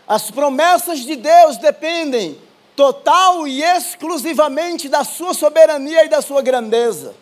As 0.08 0.29
promessas 0.29 1.00
de 1.00 1.15
Deus 1.15 1.58
dependem 1.58 2.38
total 2.75 3.48
e 3.48 3.63
exclusivamente 3.63 4.89
da 4.89 5.03
sua 5.03 5.34
soberania 5.34 6.05
e 6.05 6.10
da 6.10 6.22
sua 6.22 6.41
grandeza. 6.41 7.13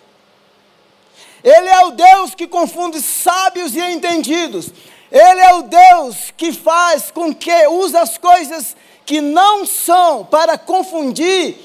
Ele 1.43 1.67
é 1.67 1.85
o 1.85 1.91
Deus 1.91 2.35
que 2.35 2.47
confunde 2.47 3.01
sábios 3.01 3.75
e 3.75 3.81
entendidos. 3.81 4.71
Ele 5.11 5.41
é 5.41 5.53
o 5.55 5.63
Deus 5.63 6.31
que 6.35 6.51
faz 6.51 7.11
com 7.11 7.33
que 7.33 7.67
usa 7.67 8.01
as 8.01 8.17
coisas 8.17 8.75
que 9.05 9.21
não 9.21 9.65
são 9.65 10.25
para 10.25 10.57
confundir 10.57 11.57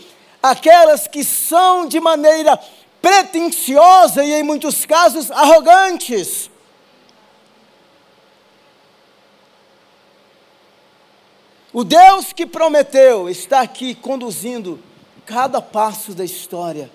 aquelas 0.42 1.06
que 1.06 1.23
são 1.23 1.87
de 1.87 2.00
maneira 2.00 2.59
pretensiosa 3.02 4.25
e 4.25 4.33
em 4.33 4.42
muitos 4.42 4.87
casos 4.87 5.30
arrogantes. 5.30 6.50
O 11.75 11.83
Deus 11.83 12.33
que 12.33 12.47
prometeu 12.47 13.28
está 13.28 13.61
aqui 13.61 13.97
conduzindo 13.97 14.78
cada 15.26 15.61
passo 15.61 16.14
da 16.14 16.25
história 16.25 16.88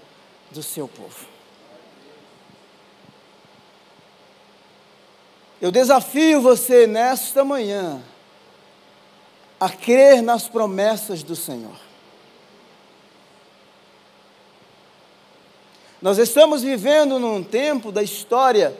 do 0.52 0.64
seu 0.64 0.88
povo. 0.88 1.28
Eu 5.62 5.70
desafio 5.70 6.40
você 6.40 6.88
nesta 6.88 7.44
manhã 7.44 8.02
a 9.60 9.70
crer 9.70 10.22
nas 10.22 10.48
promessas 10.48 11.24
do 11.24 11.36
Senhor. 11.36 11.78
Nós 16.02 16.18
estamos 16.18 16.62
vivendo 16.62 17.20
num 17.20 17.44
tempo 17.44 17.92
da 17.92 18.02
história, 18.02 18.74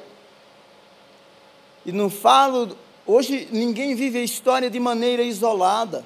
e 1.86 1.92
não 1.92 2.10
falo, 2.10 2.78
hoje 3.06 3.48
ninguém 3.52 3.96
vive 3.96 4.20
a 4.20 4.24
história 4.24 4.70
de 4.70 4.80
maneira 4.80 5.24
isolada. 5.24 6.06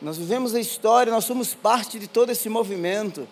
Nós 0.00 0.18
vivemos 0.18 0.54
a 0.54 0.60
história, 0.60 1.12
nós 1.12 1.24
somos 1.24 1.54
parte 1.54 1.98
de 1.98 2.06
todo 2.06 2.30
esse 2.30 2.48
movimento, 2.48 3.26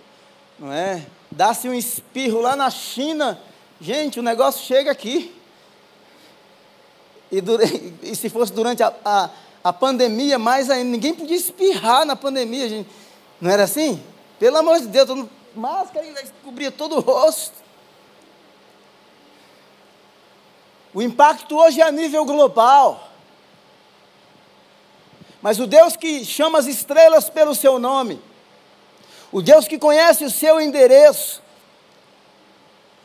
não 0.58 0.72
é? 0.72 1.06
Dá-se 1.30 1.68
um 1.68 1.74
espirro 1.74 2.40
lá 2.40 2.56
na 2.56 2.70
China, 2.70 3.40
gente, 3.80 4.18
o 4.18 4.22
negócio 4.22 4.64
chega 4.64 4.90
aqui. 4.90 5.34
E, 7.30 7.40
durante, 7.40 7.94
e 8.02 8.14
se 8.14 8.30
fosse 8.30 8.52
durante 8.52 8.82
a, 8.82 8.94
a, 9.04 9.30
a, 9.62 9.72
pandemia, 9.72 10.38
mais 10.38 10.70
ainda, 10.70 10.90
ninguém 10.90 11.14
podia 11.14 11.36
espirrar 11.36 12.06
na 12.06 12.16
pandemia, 12.16 12.68
gente. 12.68 12.88
Não 13.40 13.50
era 13.50 13.64
assim? 13.64 14.02
Pelo 14.38 14.56
amor 14.56 14.80
de 14.80 14.86
Deus, 14.86 15.28
máscara 15.54 16.06
ainda 16.06 16.22
cobria 16.42 16.70
todo 16.70 16.96
o 16.96 17.00
rosto. 17.00 17.63
O 20.94 21.02
impacto 21.02 21.56
hoje 21.56 21.80
é 21.80 21.84
a 21.84 21.90
nível 21.90 22.24
global. 22.24 23.10
Mas 25.42 25.58
o 25.58 25.66
Deus 25.66 25.96
que 25.96 26.24
chama 26.24 26.58
as 26.58 26.66
estrelas 26.66 27.28
pelo 27.28 27.54
seu 27.54 27.78
nome, 27.80 28.22
o 29.32 29.42
Deus 29.42 29.66
que 29.66 29.76
conhece 29.76 30.24
o 30.24 30.30
seu 30.30 30.60
endereço, 30.60 31.42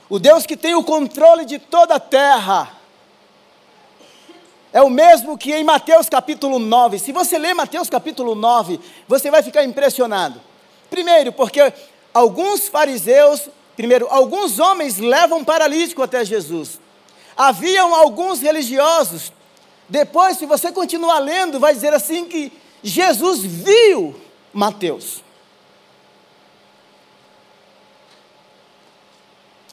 o 0.08 0.20
Deus 0.20 0.46
que 0.46 0.56
tem 0.56 0.76
o 0.76 0.84
controle 0.84 1.44
de 1.44 1.58
toda 1.58 1.96
a 1.96 2.00
terra, 2.00 2.78
é 4.72 4.82
o 4.84 4.90
mesmo 4.90 5.36
que 5.36 5.52
em 5.52 5.64
Mateus 5.64 6.08
capítulo 6.08 6.60
9. 6.60 7.00
Se 7.00 7.12
você 7.12 7.40
ler 7.40 7.56
Mateus 7.56 7.90
capítulo 7.90 8.36
9, 8.36 8.80
você 9.08 9.32
vai 9.32 9.42
ficar 9.42 9.64
impressionado. 9.64 10.40
Primeiro, 10.92 11.34
porque 11.34 11.74
alguns 12.14 12.68
fariseus, 12.68 13.50
primeiro, 13.76 14.08
alguns 14.12 14.60
homens 14.60 15.00
levam 15.00 15.44
paralítico 15.44 16.04
até 16.04 16.24
Jesus. 16.24 16.80
Haviam 17.40 17.96
alguns 17.96 18.42
religiosos. 18.42 19.32
Depois, 19.88 20.38
se 20.38 20.46
você 20.46 20.72
continuar 20.72 21.20
lendo, 21.20 21.60
vai 21.60 21.74
dizer 21.74 21.94
assim 21.94 22.26
que 22.26 22.52
Jesus 22.84 23.40
viu 23.40 24.20
Mateus. 24.54 25.24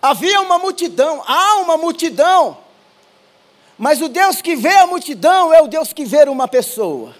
Havia 0.00 0.40
uma 0.40 0.58
multidão, 0.58 1.22
há 1.26 1.56
uma 1.56 1.76
multidão 1.76 2.58
mas 3.78 4.00
o 4.00 4.08
Deus 4.08 4.40
que 4.40 4.56
vê 4.56 4.74
a 4.76 4.86
multidão 4.86 5.52
é 5.52 5.60
o 5.60 5.66
Deus 5.66 5.92
que 5.92 6.04
vê 6.04 6.22
uma 6.28 6.48
pessoa. 6.48 7.14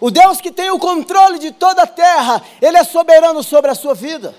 O 0.00 0.10
Deus 0.10 0.40
que 0.40 0.52
tem 0.52 0.70
o 0.70 0.78
controle 0.78 1.40
de 1.40 1.50
toda 1.50 1.82
a 1.82 1.86
terra, 1.86 2.40
Ele 2.62 2.76
é 2.76 2.84
soberano 2.84 3.42
sobre 3.42 3.70
a 3.70 3.74
sua 3.74 3.94
vida. 3.94 4.34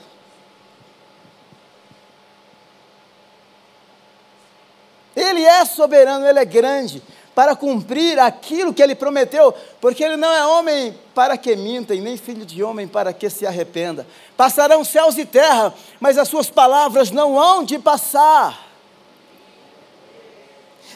Ele 5.20 5.44
é 5.44 5.66
soberano, 5.66 6.26
Ele 6.26 6.40
é 6.40 6.46
grande 6.46 7.04
para 7.36 7.56
cumprir 7.56 8.20
aquilo 8.20 8.74
que 8.74 8.82
Ele 8.82 8.96
prometeu, 8.96 9.54
porque 9.80 10.04
Ele 10.04 10.18
não 10.18 10.32
é 10.32 10.46
homem 10.46 10.98
para 11.14 11.38
que 11.38 11.56
minta, 11.56 11.94
e 11.96 12.02
nem 12.02 12.18
filho 12.18 12.46
de 12.46 12.64
homem 12.64 12.88
para 12.88 13.14
que 13.14 13.30
se 13.30 13.46
arrependa. 13.46 14.06
Passarão 14.36 14.84
céus 14.84 15.18
e 15.18 15.26
terra, 15.26 15.74
mas 16.00 16.18
as 16.18 16.28
Suas 16.28 16.50
palavras 16.50 17.12
não 17.12 17.40
hão 17.40 17.64
de 17.64 17.80
passar. 17.80 18.68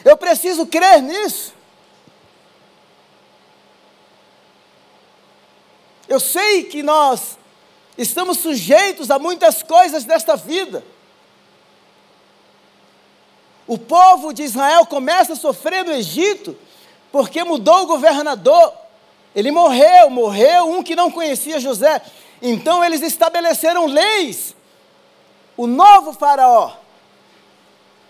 Eu 0.04 0.16
preciso 0.16 0.66
crer 0.66 1.00
nisso. 1.02 1.54
Eu 6.06 6.20
sei 6.20 6.64
que 6.64 6.82
nós 6.82 7.38
estamos 7.96 8.38
sujeitos 8.38 9.10
a 9.10 9.18
muitas 9.18 9.62
coisas 9.62 10.04
desta 10.04 10.36
vida. 10.36 10.84
O 13.66 13.78
povo 13.78 14.32
de 14.32 14.42
Israel 14.42 14.84
começa 14.86 15.32
a 15.32 15.36
sofrer 15.36 15.84
no 15.84 15.92
Egito 15.92 16.56
porque 17.10 17.44
mudou 17.44 17.82
o 17.82 17.86
governador. 17.86 18.74
Ele 19.34 19.50
morreu, 19.50 20.10
morreu 20.10 20.70
um 20.70 20.82
que 20.82 20.96
não 20.96 21.10
conhecia 21.10 21.60
José. 21.60 22.02
Então 22.42 22.84
eles 22.84 23.02
estabeleceram 23.02 23.86
leis. 23.86 24.54
O 25.56 25.66
novo 25.66 26.12
faraó 26.12 26.72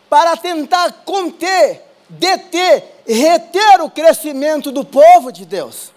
para 0.09 0.37
tentar 0.37 1.03
conter, 1.05 1.83
deter, 2.09 3.03
reter 3.07 3.81
o 3.81 3.91
crescimento 3.91 4.71
do 4.71 4.85
povo 4.85 5.33
de 5.33 5.45
Deus. 5.45 5.93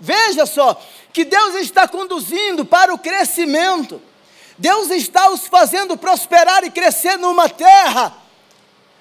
Veja 0.00 0.46
só, 0.46 0.80
que 1.12 1.24
Deus 1.24 1.54
está 1.56 1.86
conduzindo 1.86 2.64
para 2.64 2.92
o 2.92 2.98
crescimento. 2.98 4.02
Deus 4.56 4.90
está 4.90 5.30
os 5.30 5.46
fazendo 5.46 5.96
prosperar 5.96 6.64
e 6.64 6.70
crescer 6.70 7.16
numa 7.16 7.48
terra, 7.48 8.14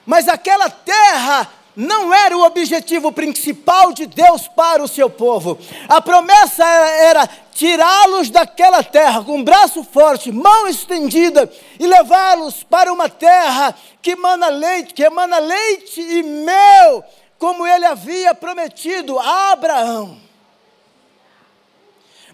mas 0.06 0.28
aquela 0.28 0.70
terra 0.70 1.50
não 1.76 2.14
era 2.14 2.38
o 2.38 2.44
objetivo 2.44 3.12
principal 3.12 3.94
de 3.94 4.06
Deus 4.06 4.48
para 4.48 4.84
o 4.84 4.88
seu 4.88 5.10
povo. 5.10 5.58
A 5.88 6.02
promessa 6.02 6.64
era 6.64 7.28
tirá-los 7.52 8.30
daquela 8.30 8.84
terra 8.84 9.24
com 9.24 9.44
braço 9.44 9.84
forte, 9.84 10.32
mão 10.32 10.68
estendida 10.68 11.52
e 11.80 11.86
levá-los 11.86 12.64
para 12.64 12.92
uma 12.94 13.10
terra 13.10 13.76
que 14.02 14.12
emana 14.12 14.50
leite, 14.50 14.94
que 14.94 15.04
emana 15.04 15.40
leite 15.40 16.02
e 16.02 16.24
mel, 16.24 17.04
como 17.40 17.66
ele 17.66 17.86
havia 17.86 18.36
prometido 18.36 19.18
a 19.20 19.52
Abraão. 19.52 20.22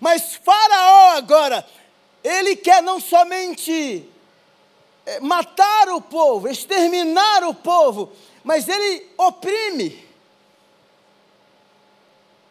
Mas 0.01 0.36
Faraó 0.36 1.17
agora, 1.17 1.65
ele 2.23 2.55
quer 2.55 2.84
não 2.84 2.99
somente 2.99 4.08
eh, 5.05 5.19
matar 5.19 5.89
o 5.89 6.01
povo, 6.01 6.47
exterminar 6.47 7.43
o 7.43 7.53
povo, 7.53 8.12
mas 8.43 8.67
ele 8.67 9.10
oprime, 9.17 10.08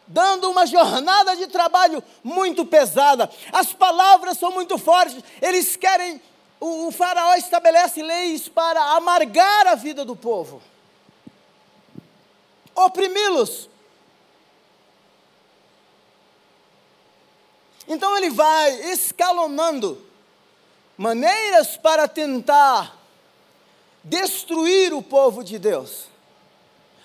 dando 0.07 0.49
uma 0.49 0.65
jornada 0.65 1.35
de 1.35 1.47
trabalho 1.47 2.03
muito 2.23 2.65
pesada. 2.65 3.29
As 3.51 3.73
palavras 3.73 4.37
são 4.37 4.51
muito 4.51 4.77
fortes, 4.77 5.23
eles 5.41 5.75
querem, 5.75 6.21
o, 6.59 6.87
o 6.87 6.91
faraó 6.91 7.35
estabelece 7.35 8.01
leis 8.01 8.49
para 8.49 8.81
amargar 8.95 9.67
a 9.67 9.75
vida 9.75 10.03
do 10.03 10.15
povo, 10.15 10.61
oprimi-los. 12.75 13.68
Então 17.89 18.15
ele 18.15 18.29
vai 18.29 18.91
escalonando 18.91 19.99
maneiras 20.95 21.75
para 21.75 22.07
tentar 22.07 22.95
destruir 24.03 24.93
o 24.93 25.01
povo 25.01 25.43
de 25.43 25.57
Deus, 25.57 26.05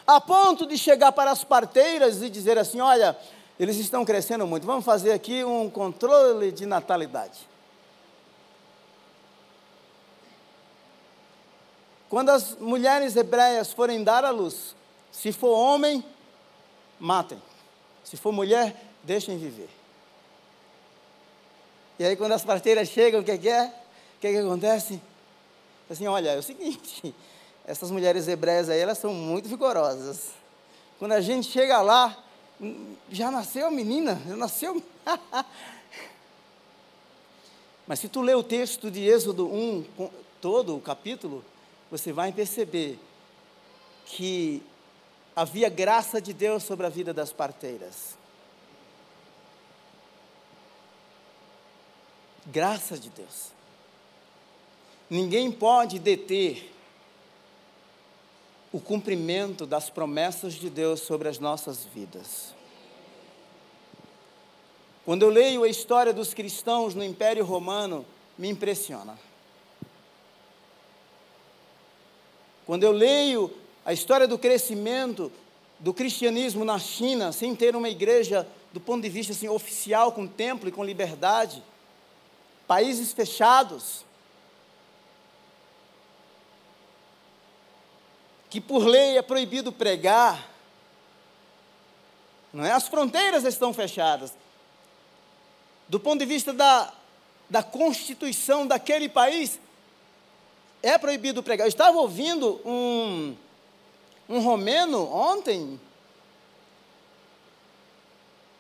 a 0.07 0.20
ponto 0.20 0.66
de 0.66 0.77
chegar 0.77 1.11
para 1.12 1.31
as 1.31 1.42
parteiras 1.42 2.20
e 2.20 2.29
dizer 2.29 2.59
assim: 2.59 2.83
olha, 2.83 3.18
eles 3.59 3.77
estão 3.77 4.05
crescendo 4.05 4.47
muito, 4.47 4.66
vamos 4.66 4.85
fazer 4.85 5.12
aqui 5.12 5.42
um 5.42 5.70
controle 5.70 6.53
de 6.53 6.66
natalidade. 6.66 7.49
Quando 12.11 12.29
as 12.29 12.57
mulheres 12.57 13.16
hebreias 13.16 13.73
forem 13.73 14.05
dar 14.05 14.23
à 14.23 14.31
luz, 14.31 14.77
se 15.11 15.33
for 15.33 15.57
homem, 15.57 16.05
matem. 17.01 17.42
Se 18.05 18.18
for 18.18 18.31
mulher, 18.31 18.77
deixem 19.03 19.38
viver. 19.38 19.70
E 21.98 22.04
aí, 22.04 22.16
quando 22.16 22.33
as 22.33 22.44
parteiras 22.44 22.88
chegam, 22.88 23.20
o 23.20 23.24
que, 23.24 23.30
é 23.30 23.38
que 23.38 23.48
é? 23.48 23.66
O 23.66 24.20
que, 24.20 24.26
é 24.26 24.33
que 24.33 24.38
acontece? 24.38 25.00
Assim, 25.88 26.07
olha, 26.07 26.30
é 26.30 26.38
o 26.38 26.42
seguinte, 26.42 27.14
essas 27.66 27.90
mulheres 27.90 28.26
hebreias 28.26 28.68
aí, 28.68 28.80
elas 28.80 28.98
são 28.98 29.12
muito 29.12 29.48
vigorosas. 29.48 30.30
Quando 30.98 31.12
a 31.12 31.20
gente 31.20 31.50
chega 31.50 31.80
lá, 31.83 32.16
já 33.11 33.30
nasceu 33.30 33.66
a 33.66 33.70
menina, 33.70 34.20
já 34.26 34.37
nasceu. 34.37 34.83
Mas 37.87 37.98
se 37.98 38.09
tu 38.09 38.22
ler 38.22 38.37
o 38.37 38.42
texto 38.42 38.90
de 38.90 39.07
Êxodo 39.07 39.46
1, 39.46 39.85
todo 40.40 40.76
o 40.76 40.80
capítulo, 40.80 41.44
você 41.90 42.12
vai 42.12 42.33
perceber 42.33 42.98
que 44.07 44.62
havia 45.37 45.68
graça 45.68 46.20
de 46.20 46.33
Deus 46.33 46.62
sobre 46.62 46.87
a 46.87 46.88
vida 46.88 47.12
das 47.12 47.33
parteiras. 47.33 48.16
Graça 52.46 52.98
de 52.98 53.09
Deus. 53.11 53.52
Ninguém 55.09 55.50
pode 55.50 55.98
deter 55.98 56.70
o 58.72 58.80
cumprimento 58.80 59.64
das 59.64 59.88
promessas 59.88 60.54
de 60.54 60.68
Deus 60.68 61.00
sobre 61.00 61.28
as 61.28 61.38
nossas 61.38 61.85
vidas. 61.85 62.54
Quando 65.04 65.22
eu 65.22 65.28
leio 65.28 65.64
a 65.64 65.68
história 65.68 66.12
dos 66.12 66.35
cristãos 66.35 66.94
no 66.94 67.04
Império 67.04 67.44
Romano, 67.44 68.04
me 68.37 68.48
impressiona. 68.48 69.18
Quando 72.66 72.83
eu 72.83 72.92
leio 72.92 73.54
a 73.85 73.92
história 73.92 74.26
do 74.26 74.38
crescimento 74.38 75.30
do 75.78 75.92
cristianismo 75.92 76.64
na 76.64 76.78
China, 76.78 77.33
sem 77.33 77.54
ter 77.54 77.76
uma 77.76 77.90
igreja 77.90 78.46
do 78.72 78.80
ponto 78.80 79.02
de 79.02 79.09
vista 79.09 79.33
assim, 79.33 79.48
oficial, 79.48 80.12
com 80.12 80.26
templo 80.26 80.68
e 80.68 80.72
com 80.72 80.83
liberdade, 80.83 81.62
países 82.66 83.12
fechados, 83.12 84.05
que 88.48 88.61
por 88.61 88.85
lei 88.85 89.18
é 89.18 89.22
proibido 89.22 89.72
pregar, 89.72 90.48
não 92.53 92.64
é? 92.64 92.70
As 92.70 92.87
fronteiras 92.87 93.44
estão 93.44 93.74
fechadas. 93.74 94.33
Do 95.88 95.98
ponto 95.98 96.20
de 96.20 96.24
vista 96.24 96.53
da, 96.53 96.92
da 97.50 97.62
constituição 97.62 98.66
daquele 98.66 99.09
país, 99.09 99.59
é 100.81 100.96
proibido 100.96 101.42
pregar. 101.42 101.66
Eu 101.66 101.68
estava 101.68 101.98
ouvindo 101.98 102.61
um, 102.64 103.35
um 104.29 104.38
romeno 104.40 105.05
ontem, 105.12 105.81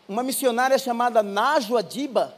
uma 0.08 0.22
missionária 0.22 0.78
chamada 0.78 1.22
Najwa 1.22 1.82
Diba. 1.82 2.34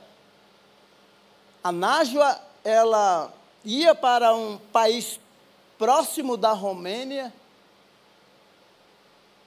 A 1.67 1.73
Najwa, 1.73 2.41
ela 2.63 3.35
ia 3.65 3.93
para 3.93 4.33
um 4.33 4.57
país 4.73 5.19
próximo 5.77 6.37
da 6.37 6.53
Romênia, 6.53 7.35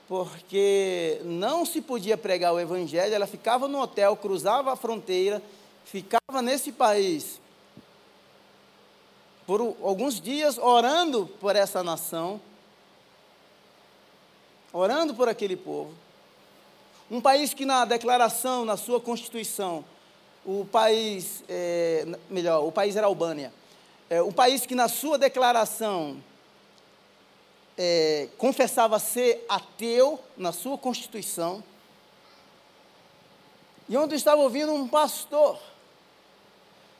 porque 0.05 1.21
não 1.23 1.65
se 1.65 1.79
podia 1.81 2.17
pregar 2.17 2.53
o 2.53 2.59
evangelho, 2.59 3.15
ela 3.15 3.25
ficava 3.25 3.69
no 3.69 3.79
hotel, 3.79 4.17
cruzava 4.17 4.73
a 4.73 4.75
fronteira, 4.75 5.41
ficava 5.85 6.41
nesse 6.41 6.73
país 6.73 7.39
por 9.47 9.61
alguns 9.81 10.19
dias 10.19 10.57
orando 10.57 11.25
por 11.39 11.55
essa 11.55 11.81
nação, 11.81 12.41
orando 14.73 15.15
por 15.15 15.29
aquele 15.29 15.55
povo. 15.55 15.93
Um 17.09 17.21
país 17.21 17.53
que 17.53 17.65
na 17.65 17.85
declaração, 17.85 18.65
na 18.65 18.75
sua 18.75 18.99
constituição, 18.99 19.85
o 20.45 20.65
país, 20.65 21.43
é, 21.47 22.05
melhor, 22.29 22.65
o 22.65 22.71
país 22.71 22.95
era 22.95 23.07
Albânia, 23.07 23.53
é, 24.09 24.21
o 24.21 24.31
país 24.31 24.65
que 24.65 24.73
na 24.73 24.87
sua 24.87 25.17
declaração 25.17 26.21
é, 27.77 28.27
confessava 28.37 28.99
ser 28.99 29.45
ateu 29.47 30.19
na 30.35 30.51
sua 30.51 30.77
constituição, 30.77 31.63
e 33.87 33.97
onde 33.97 34.15
estava 34.15 34.41
ouvindo 34.41 34.73
um 34.73 34.87
pastor. 34.87 35.59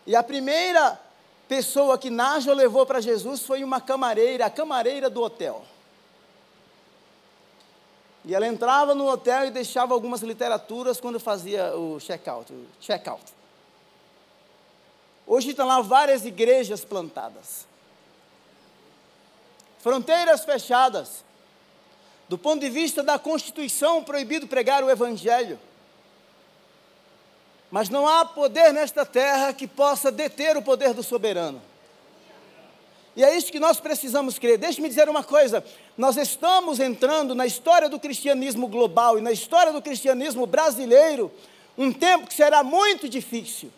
E 0.07 0.15
a 0.15 0.23
primeira 0.23 0.99
pessoa 1.47 1.97
que 1.97 2.09
Nájua 2.09 2.53
levou 2.53 2.85
para 2.85 2.99
Jesus 2.99 3.41
foi 3.41 3.63
uma 3.63 3.79
camareira, 3.79 4.47
a 4.47 4.49
camareira 4.49 5.09
do 5.09 5.21
hotel. 5.21 5.63
E 8.25 8.35
ela 8.35 8.47
entrava 8.47 8.93
no 8.93 9.07
hotel 9.07 9.45
e 9.45 9.51
deixava 9.51 9.93
algumas 9.93 10.21
literaturas 10.21 10.99
quando 10.99 11.19
fazia 11.19 11.75
o 11.75 11.99
check-out. 11.99 12.53
Check 12.79 13.05
-out. 13.05 13.23
Hoje 15.25 15.51
estão 15.51 15.67
lá 15.67 15.79
várias 15.81 16.25
igrejas 16.25 16.83
plantadas. 16.83 17.67
Fronteiras 19.79 20.43
fechadas. 20.43 21.23
Do 22.27 22.37
ponto 22.37 22.59
de 22.59 22.69
vista 22.69 23.01
da 23.01 23.17
Constituição, 23.17 24.03
proibido 24.03 24.47
pregar 24.47 24.83
o 24.83 24.89
Evangelho. 24.89 25.59
Mas 27.71 27.89
não 27.89 28.07
há 28.07 28.25
poder 28.25 28.73
nesta 28.73 29.05
terra 29.05 29.53
que 29.53 29.67
possa 29.67 30.11
deter 30.11 30.57
o 30.57 30.61
poder 30.61 30.93
do 30.93 31.03
soberano. 31.03 31.61
E 33.15 33.23
é 33.23 33.35
isso 33.35 33.51
que 33.51 33.59
nós 33.59 33.79
precisamos 33.79 34.39
crer. 34.39 34.57
Deixe-me 34.57 34.87
dizer 34.87 35.09
uma 35.09 35.23
coisa: 35.23 35.63
nós 35.97 36.17
estamos 36.17 36.79
entrando 36.79 37.35
na 37.35 37.45
história 37.45 37.89
do 37.89 37.99
cristianismo 37.99 38.67
global 38.67 39.17
e 39.17 39.21
na 39.21 39.31
história 39.31 39.73
do 39.73 39.81
cristianismo 39.81 40.45
brasileiro, 40.45 41.31
um 41.77 41.91
tempo 41.91 42.27
que 42.27 42.33
será 42.33 42.63
muito 42.63 43.09
difícil. 43.09 43.71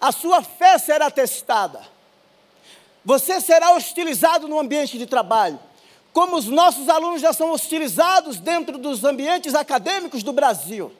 A 0.00 0.12
sua 0.12 0.42
fé 0.42 0.78
será 0.78 1.10
testada. 1.10 1.80
Você 3.04 3.40
será 3.40 3.72
hostilizado 3.74 4.48
no 4.48 4.58
ambiente 4.58 4.98
de 4.98 5.06
trabalho. 5.06 5.58
Como 6.12 6.36
os 6.36 6.46
nossos 6.46 6.88
alunos 6.88 7.20
já 7.20 7.32
são 7.32 7.50
hostilizados 7.50 8.38
dentro 8.38 8.78
dos 8.78 9.04
ambientes 9.04 9.54
acadêmicos 9.54 10.22
do 10.22 10.32
Brasil. 10.32 10.92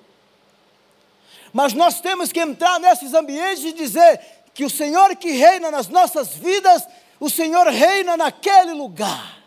Mas 1.52 1.72
nós 1.72 2.00
temos 2.00 2.32
que 2.32 2.40
entrar 2.40 2.80
nesses 2.80 3.14
ambientes 3.14 3.64
e 3.64 3.72
dizer 3.72 4.20
que 4.52 4.64
o 4.64 4.70
Senhor 4.70 5.14
que 5.16 5.30
reina 5.30 5.70
nas 5.70 5.88
nossas 5.88 6.34
vidas 6.34 6.84
o 7.24 7.30
Senhor 7.30 7.66
reina 7.68 8.18
naquele 8.18 8.74
lugar. 8.74 9.42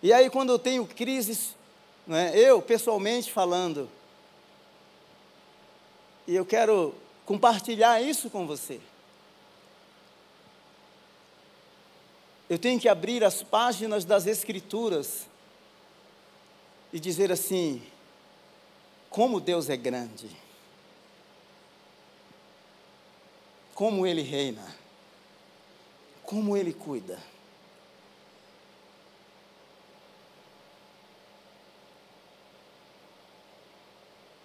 E 0.00 0.12
aí, 0.12 0.30
quando 0.30 0.50
eu 0.50 0.58
tenho 0.58 0.86
crises, 0.86 1.56
é, 2.08 2.38
eu 2.38 2.62
pessoalmente 2.62 3.32
falando, 3.32 3.90
e 6.28 6.36
eu 6.36 6.46
quero 6.46 6.94
compartilhar 7.26 8.00
isso 8.00 8.30
com 8.30 8.46
você. 8.46 8.80
Eu 12.48 12.56
tenho 12.56 12.78
que 12.78 12.88
abrir 12.88 13.24
as 13.24 13.42
páginas 13.42 14.04
das 14.04 14.28
Escrituras 14.28 15.26
e 16.92 17.00
dizer 17.00 17.32
assim: 17.32 17.82
como 19.10 19.40
Deus 19.40 19.68
é 19.68 19.76
grande. 19.76 20.49
Como 23.80 24.06
Ele 24.06 24.20
reina, 24.20 24.62
como 26.22 26.54
Ele 26.54 26.70
cuida. 26.70 27.18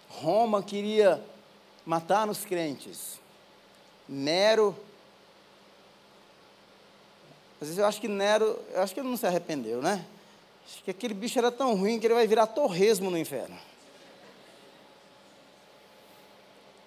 Roma 0.07 0.63
queria 0.63 1.21
matar 1.85 2.29
os 2.29 2.45
crentes. 2.45 3.19
Nero. 4.07 4.73
Às 7.59 7.67
vezes 7.67 7.77
eu 7.77 7.85
acho 7.85 7.99
que 7.99 8.07
Nero, 8.07 8.57
eu 8.71 8.81
acho 8.81 8.93
que 8.93 9.01
ele 9.01 9.09
não 9.09 9.17
se 9.17 9.27
arrependeu, 9.27 9.81
né? 9.81 10.05
Acho 10.65 10.81
que 10.81 10.91
aquele 10.91 11.13
bicho 11.13 11.37
era 11.37 11.51
tão 11.51 11.75
ruim 11.75 11.99
que 11.99 12.07
ele 12.07 12.13
vai 12.13 12.25
virar 12.25 12.47
torresmo 12.47 13.11
no 13.11 13.17
inferno. 13.17 13.59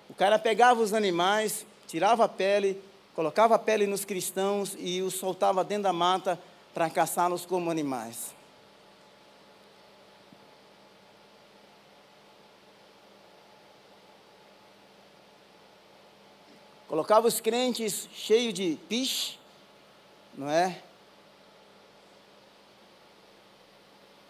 O 0.08 0.14
cara 0.14 0.38
pegava 0.38 0.80
os 0.80 0.94
animais, 0.94 1.66
tirava 1.88 2.24
a 2.24 2.28
pele, 2.28 2.80
colocava 3.16 3.56
a 3.56 3.58
pele 3.58 3.84
nos 3.86 4.04
cristãos 4.04 4.76
e 4.78 5.02
os 5.02 5.14
soltava 5.14 5.64
dentro 5.64 5.84
da 5.84 5.92
mata 5.92 6.38
para 6.72 6.88
caçá-los 6.88 7.44
como 7.44 7.68
animais. 7.68 8.38
colocava 16.98 17.28
os 17.28 17.40
crentes 17.40 18.08
cheios 18.12 18.52
de 18.52 18.76
piche, 18.88 19.38
não 20.34 20.50
é? 20.50 20.82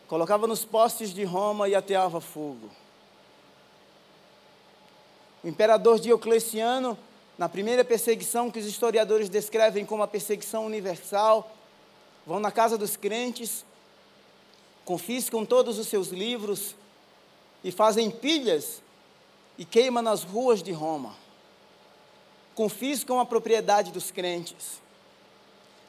Colocava 0.06 0.46
nos 0.46 0.66
postes 0.66 1.14
de 1.14 1.24
Roma 1.24 1.66
e 1.66 1.74
ateava 1.74 2.20
fogo. 2.20 2.70
O 5.42 5.48
imperador 5.48 5.98
Diocleciano, 5.98 6.98
na 7.38 7.48
primeira 7.48 7.85
perseguição 7.85 8.51
que 8.51 8.59
os 8.59 8.66
historiadores 8.66 9.29
descrevem 9.29 9.87
como 9.87 10.03
a 10.03 10.09
perseguição 10.09 10.66
universal, 10.66 11.48
vão 12.27 12.40
na 12.40 12.51
casa 12.51 12.77
dos 12.77 12.96
crentes, 12.96 13.64
confiscam 14.85 15.44
todos 15.46 15.79
os 15.79 15.87
seus 15.87 16.09
livros 16.09 16.74
e 17.62 17.70
fazem 17.70 18.11
pilhas 18.11 18.83
e 19.57 19.64
queimam 19.64 20.03
nas 20.03 20.24
ruas 20.24 20.62
de 20.62 20.72
Roma. 20.72 21.14
Confiscam 22.57 23.20
a 23.20 23.24
propriedade 23.24 23.92
dos 23.92 24.11
crentes. 24.11 24.83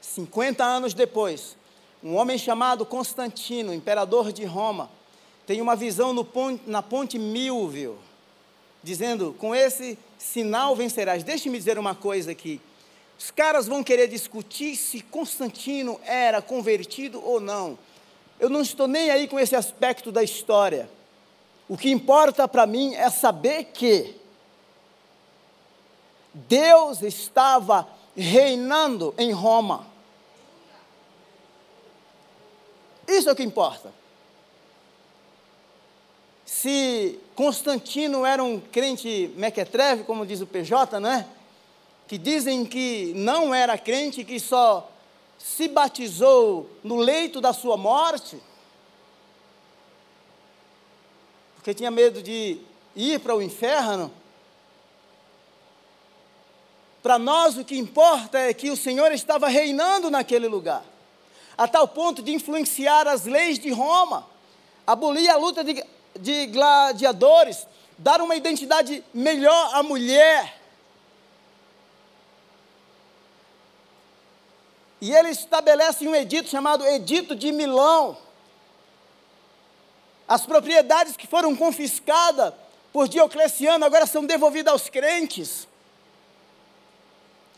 50 0.01 0.63
anos 0.63 0.93
depois, 0.93 1.57
um 2.03 2.15
homem 2.15 2.37
chamado 2.37 2.85
Constantino, 2.85 3.73
imperador 3.73 4.31
de 4.31 4.45
Roma, 4.45 4.89
tem 5.47 5.61
uma 5.61 5.75
visão 5.75 6.13
ponte, 6.23 6.61
na 6.67 6.83
ponte 6.83 7.17
Milvio, 7.17 7.97
dizendo: 8.83 9.35
Com 9.39 9.55
esse 9.55 9.97
sinal 10.19 10.75
vencerás. 10.75 11.23
Deixe-me 11.23 11.57
dizer 11.57 11.79
uma 11.79 11.95
coisa 11.95 12.31
aqui. 12.31 12.61
Os 13.17 13.31
caras 13.31 13.65
vão 13.65 13.83
querer 13.83 14.07
discutir 14.07 14.75
se 14.75 15.01
Constantino 15.01 15.99
era 16.05 16.41
convertido 16.41 17.25
ou 17.25 17.39
não. 17.39 17.79
Eu 18.39 18.49
não 18.49 18.61
estou 18.61 18.87
nem 18.87 19.09
aí 19.09 19.27
com 19.27 19.39
esse 19.39 19.55
aspecto 19.55 20.11
da 20.11 20.23
história. 20.23 20.89
O 21.67 21.77
que 21.77 21.89
importa 21.89 22.47
para 22.47 22.67
mim 22.67 22.93
é 22.95 23.09
saber 23.09 23.65
que 23.65 24.15
Deus 26.33 27.01
estava 27.01 27.87
reinando 28.15 29.13
em 29.17 29.31
Roma. 29.31 29.87
Isso 33.07 33.29
é 33.29 33.31
o 33.31 33.35
que 33.35 33.43
importa. 33.43 33.98
Se 36.61 37.17
Constantino 37.35 38.25
era 38.25 38.43
um 38.43 38.59
crente 38.59 39.33
mequetrefe, 39.37 40.03
como 40.03 40.25
diz 40.25 40.41
o 40.41 40.45
PJ, 40.45 40.99
né? 40.99 41.25
Que 42.05 42.17
dizem 42.17 42.65
que 42.65 43.13
não 43.15 43.55
era 43.55 43.77
crente, 43.77 44.25
que 44.25 44.37
só 44.41 44.91
se 45.37 45.69
batizou 45.69 46.69
no 46.83 46.97
leito 46.97 47.39
da 47.39 47.53
sua 47.53 47.77
morte, 47.77 48.37
porque 51.55 51.73
tinha 51.73 51.89
medo 51.89 52.21
de 52.21 52.59
ir 52.93 53.21
para 53.21 53.33
o 53.33 53.41
inferno. 53.41 54.11
Para 57.01 57.17
nós 57.17 57.57
o 57.57 57.63
que 57.63 57.77
importa 57.77 58.37
é 58.37 58.53
que 58.53 58.69
o 58.69 58.75
Senhor 58.75 59.13
estava 59.13 59.47
reinando 59.47 60.11
naquele 60.11 60.49
lugar 60.49 60.83
a 61.57 61.69
tal 61.69 61.87
ponto 61.87 62.21
de 62.21 62.33
influenciar 62.33 63.07
as 63.07 63.23
leis 63.23 63.57
de 63.57 63.71
Roma, 63.71 64.27
abolir 64.85 65.29
a 65.29 65.37
luta 65.37 65.63
de, 65.63 65.81
de 66.17 66.47
gladiadores, 66.47 67.67
dar 67.97 68.21
uma 68.21 68.35
identidade 68.35 69.03
melhor 69.13 69.75
à 69.75 69.83
mulher. 69.83 70.57
E 75.01 75.13
ele 75.13 75.29
estabelece 75.29 76.07
um 76.07 76.15
edito 76.15 76.49
chamado 76.49 76.85
Edito 76.85 77.35
de 77.35 77.51
Milão. 77.51 78.17
As 80.27 80.45
propriedades 80.45 81.15
que 81.15 81.25
foram 81.25 81.55
confiscadas 81.55 82.53
por 82.91 83.07
Diocleciano 83.07 83.85
agora 83.85 84.05
são 84.05 84.25
devolvidas 84.25 84.73
aos 84.73 84.89
crentes 84.89 85.68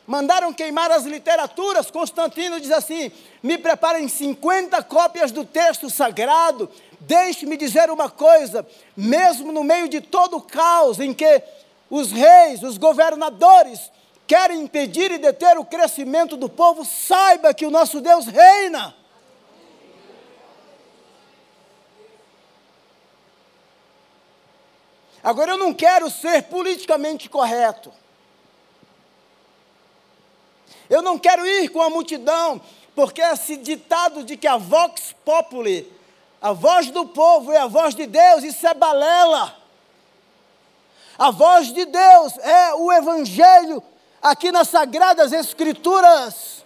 mandaram 0.05 0.53
queimar 0.53 0.91
as 0.91 1.03
literaturas. 1.03 1.91
Constantino 1.91 2.59
diz 2.59 2.71
assim: 2.71 3.11
me 3.41 3.57
preparem 3.57 4.07
50 4.07 4.81
cópias 4.83 5.31
do 5.31 5.45
texto 5.45 5.89
sagrado. 5.89 6.69
Deixe-me 6.99 7.57
dizer 7.57 7.89
uma 7.89 8.09
coisa: 8.09 8.67
mesmo 8.95 9.51
no 9.51 9.63
meio 9.63 9.87
de 9.87 10.01
todo 10.01 10.37
o 10.37 10.41
caos 10.41 10.99
em 10.99 11.13
que 11.13 11.41
os 11.89 12.11
reis, 12.11 12.63
os 12.63 12.77
governadores 12.77 13.91
querem 14.25 14.61
impedir 14.61 15.11
e 15.11 15.17
deter 15.17 15.57
o 15.57 15.65
crescimento 15.65 16.37
do 16.37 16.47
povo, 16.47 16.85
saiba 16.85 17.53
que 17.53 17.65
o 17.65 17.71
nosso 17.71 17.99
Deus 17.99 18.27
reina. 18.27 18.95
Agora 25.23 25.51
eu 25.51 25.57
não 25.57 25.73
quero 25.73 26.09
ser 26.09 26.43
politicamente 26.43 27.29
correto. 27.29 27.91
Eu 30.91 31.01
não 31.01 31.17
quero 31.17 31.47
ir 31.47 31.69
com 31.69 31.81
a 31.81 31.89
multidão, 31.89 32.59
porque 32.93 33.21
esse 33.21 33.55
ditado 33.55 34.25
de 34.25 34.35
que 34.35 34.45
a 34.45 34.57
vox 34.57 35.15
populi, 35.23 35.89
a 36.41 36.51
voz 36.51 36.91
do 36.91 37.07
povo 37.07 37.49
é 37.53 37.59
a 37.59 37.67
voz 37.67 37.95
de 37.95 38.05
Deus, 38.05 38.43
isso 38.43 38.67
é 38.67 38.73
balela. 38.73 39.57
A 41.17 41.31
voz 41.31 41.71
de 41.71 41.85
Deus 41.85 42.37
é 42.39 42.73
o 42.73 42.91
Evangelho 42.91 43.81
aqui 44.21 44.51
nas 44.51 44.67
Sagradas 44.67 45.31
Escrituras. 45.31 46.65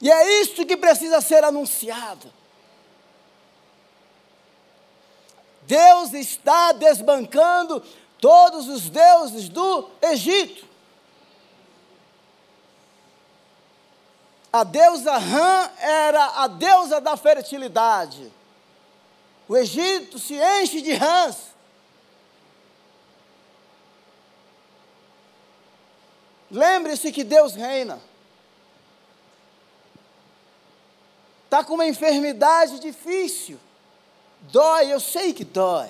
E 0.00 0.10
é 0.10 0.40
isso 0.40 0.64
que 0.64 0.76
precisa 0.76 1.20
ser 1.20 1.44
anunciado. 1.44 2.32
Deus 5.66 6.14
está 6.14 6.72
desbancando 6.72 7.82
todos 8.18 8.68
os 8.68 8.88
deuses 8.88 9.50
do 9.50 9.90
Egito. 10.00 10.71
A 14.52 14.64
deusa 14.64 15.16
Ram 15.16 15.70
era 15.78 16.42
a 16.42 16.46
deusa 16.46 17.00
da 17.00 17.16
fertilidade. 17.16 18.30
O 19.48 19.56
Egito 19.56 20.18
se 20.18 20.34
enche 20.34 20.82
de 20.82 20.92
rãs. 20.92 21.52
Lembre-se 26.50 27.10
que 27.10 27.24
Deus 27.24 27.54
reina. 27.54 27.98
Está 31.44 31.64
com 31.64 31.74
uma 31.74 31.86
enfermidade 31.86 32.78
difícil. 32.78 33.58
Dói, 34.42 34.92
eu 34.92 35.00
sei 35.00 35.32
que 35.32 35.44
dói. 35.44 35.88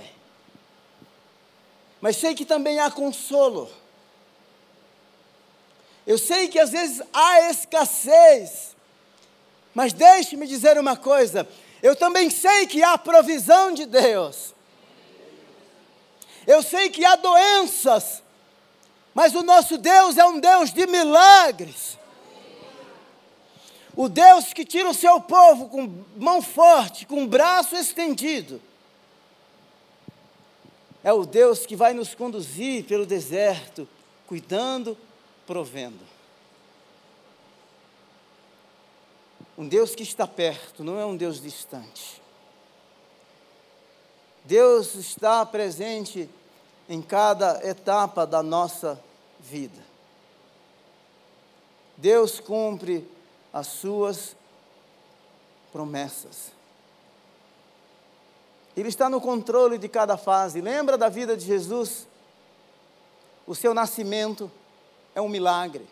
Mas 2.01 2.16
sei 2.16 2.35
que 2.35 2.44
também 2.44 2.79
há 2.79 2.90
consolo. 2.92 3.68
Eu 6.07 6.19
sei 6.19 6.49
que 6.49 6.59
às 6.59 6.71
vezes 6.71 7.01
há 7.12 7.51
escassez, 7.51 8.75
mas 9.75 9.93
deixe-me 9.93 10.47
dizer 10.47 10.79
uma 10.79 10.97
coisa: 10.97 11.49
eu 11.83 11.95
também 11.95 12.29
sei 12.29 12.67
que 12.67 12.83
há 12.83 12.99
provisão 12.99 13.73
de 13.73 13.87
Deus. 13.87 14.55
Eu 16.47 16.62
sei 16.62 16.91
que 16.91 17.05
há 17.05 17.15
doenças, 17.15 18.23
mas 19.15 19.35
o 19.35 19.43
nosso 19.43 19.79
Deus 19.79 20.17
é 20.17 20.25
um 20.25 20.41
Deus 20.41 20.73
de 20.73 20.87
milagres. 20.87 21.99
O 23.95 24.09
Deus 24.09 24.53
que 24.53 24.65
tira 24.65 24.88
o 24.88 24.95
seu 24.95 25.21
povo 25.21 25.69
com 25.69 26.05
mão 26.17 26.41
forte, 26.41 27.07
com 27.07 27.27
braço 27.27 27.77
estendido. 27.77 28.61
É 31.05 31.12
o 31.12 31.27
Deus 31.27 31.67
que 31.67 31.77
vai 31.77 31.93
nos 31.93 32.15
conduzir 32.15 32.85
pelo 32.85 33.05
deserto, 33.05 33.88
cuidando 34.27 34.97
provendo. 35.47 36.01
Um 39.57 39.69
Deus 39.69 39.95
que 39.95 40.03
está 40.03 40.27
perto, 40.27 40.83
não 40.83 40.99
é 40.99 41.05
um 41.05 41.17
Deus 41.17 41.41
distante. 41.41 42.23
Deus 44.45 44.95
está 44.95 45.45
presente 45.47 46.29
em 46.89 47.01
cada 47.01 47.67
etapa 47.67 48.27
da 48.27 48.43
nossa 48.43 49.01
vida. 49.39 49.81
Deus 51.97 52.41
cumpre 52.41 53.09
as 53.53 53.67
suas 53.69 54.35
promessas. 55.73 56.53
Ele 58.77 58.89
está 58.89 59.09
no 59.09 59.21
controle 59.21 59.79
de 59.79 59.89
cada 59.89 60.17
fase. 60.17 60.61
Lembra 60.61 60.97
da 60.97 61.09
vida 61.09 61.37
de 61.37 61.45
Jesus? 61.45 62.07
O 63.47 63.55
seu 63.55 63.75
nascimento, 63.75 64.51
é 65.14 65.20
um 65.20 65.29
milagre. 65.29 65.87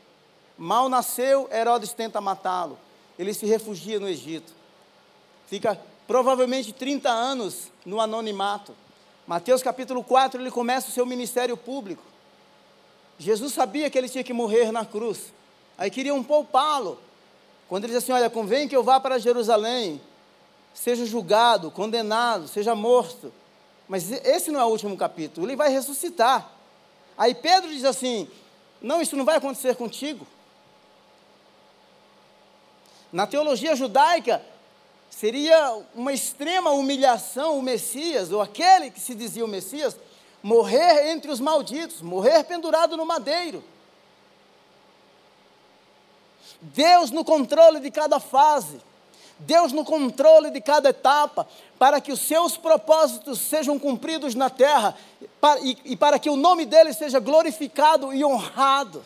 Mal 0.57 0.89
nasceu, 0.89 1.49
Herodes 1.53 1.93
tenta 1.93 2.21
matá-lo. 2.21 2.79
Ele 3.19 3.33
se 3.33 3.47
refugia 3.47 3.99
no 3.99 4.09
Egito. 4.09 4.53
Fica 5.47 5.81
provavelmente 6.07 6.73
30 6.73 7.09
anos 7.09 7.71
no 7.85 8.01
anonimato. 8.01 8.75
Mateus 9.27 9.63
capítulo 9.63 10.03
4, 10.03 10.41
ele 10.41 10.51
começa 10.51 10.89
o 10.89 10.93
seu 10.93 11.07
ministério 11.07 11.57
público. 11.57 12.03
Jesus 13.19 13.53
sabia 13.53 13.89
que 13.91 13.97
ele 13.97 14.09
tinha 14.09 14.25
que 14.25 14.33
morrer 14.33 14.73
na 14.73 14.85
cruz. 14.85 15.33
Aí 15.79 15.91
queriam 15.91 16.23
poupá-lo. 16.23 16.99
Quando 17.69 17.85
ele 17.85 17.93
diz 17.93 18.03
assim: 18.03 18.13
Olha, 18.13 18.29
convém 18.29 18.67
que 18.67 18.75
eu 18.75 18.83
vá 18.83 18.99
para 18.99 19.19
Jerusalém, 19.19 20.01
seja 20.75 21.05
julgado, 21.07 21.71
condenado, 21.71 22.49
seja 22.49 22.75
morto. 22.75 23.33
Mas 23.89 24.11
esse 24.11 24.51
não 24.51 24.61
é 24.61 24.65
o 24.65 24.69
último 24.69 24.97
capítulo, 24.97 25.47
ele 25.47 25.57
vai 25.57 25.69
ressuscitar. 25.69 26.51
Aí 27.17 27.35
Pedro 27.35 27.71
diz 27.71 27.85
assim: 27.85 28.29
Não, 28.81 29.01
isso 29.01 29.17
não 29.17 29.25
vai 29.25 29.37
acontecer 29.37 29.77
contigo. 29.77 30.27
Na 33.13 33.27
teologia 33.27 33.75
judaica, 33.75 34.43
seria 35.11 35.83
uma 35.95 36.13
extrema 36.13 36.71
humilhação 36.71 37.59
o 37.59 37.63
Messias, 37.63 38.31
ou 38.31 38.41
aquele 38.41 38.91
que 38.91 39.01
se 39.01 39.15
dizia 39.15 39.45
o 39.45 39.49
Messias, 39.49 39.97
morrer 40.43 41.11
entre 41.11 41.31
os 41.31 41.41
malditos, 41.41 42.01
morrer 42.01 42.45
pendurado 42.45 42.97
no 42.97 43.05
madeiro. 43.05 43.63
Deus 46.61 47.11
no 47.11 47.25
controle 47.25 47.81
de 47.81 47.91
cada 47.91 48.21
fase, 48.21 48.81
Deus 49.41 49.73
no 49.73 49.85
controle 49.85 50.51
de 50.51 50.61
cada 50.61 50.91
etapa, 50.91 51.47
para 51.79 52.01
que 52.01 52.13
os 52.13 52.21
seus 52.21 52.57
propósitos 52.57 53.41
sejam 53.41 53.79
cumpridos 53.79 54.35
na 54.35 54.51
terra 54.51 54.95
e, 55.63 55.77
e 55.85 55.97
para 55.97 56.19
que 56.19 56.29
o 56.29 56.37
nome 56.37 56.67
dele 56.67 56.93
seja 56.93 57.19
glorificado 57.19 58.13
e 58.13 58.25
honrado. 58.25 59.03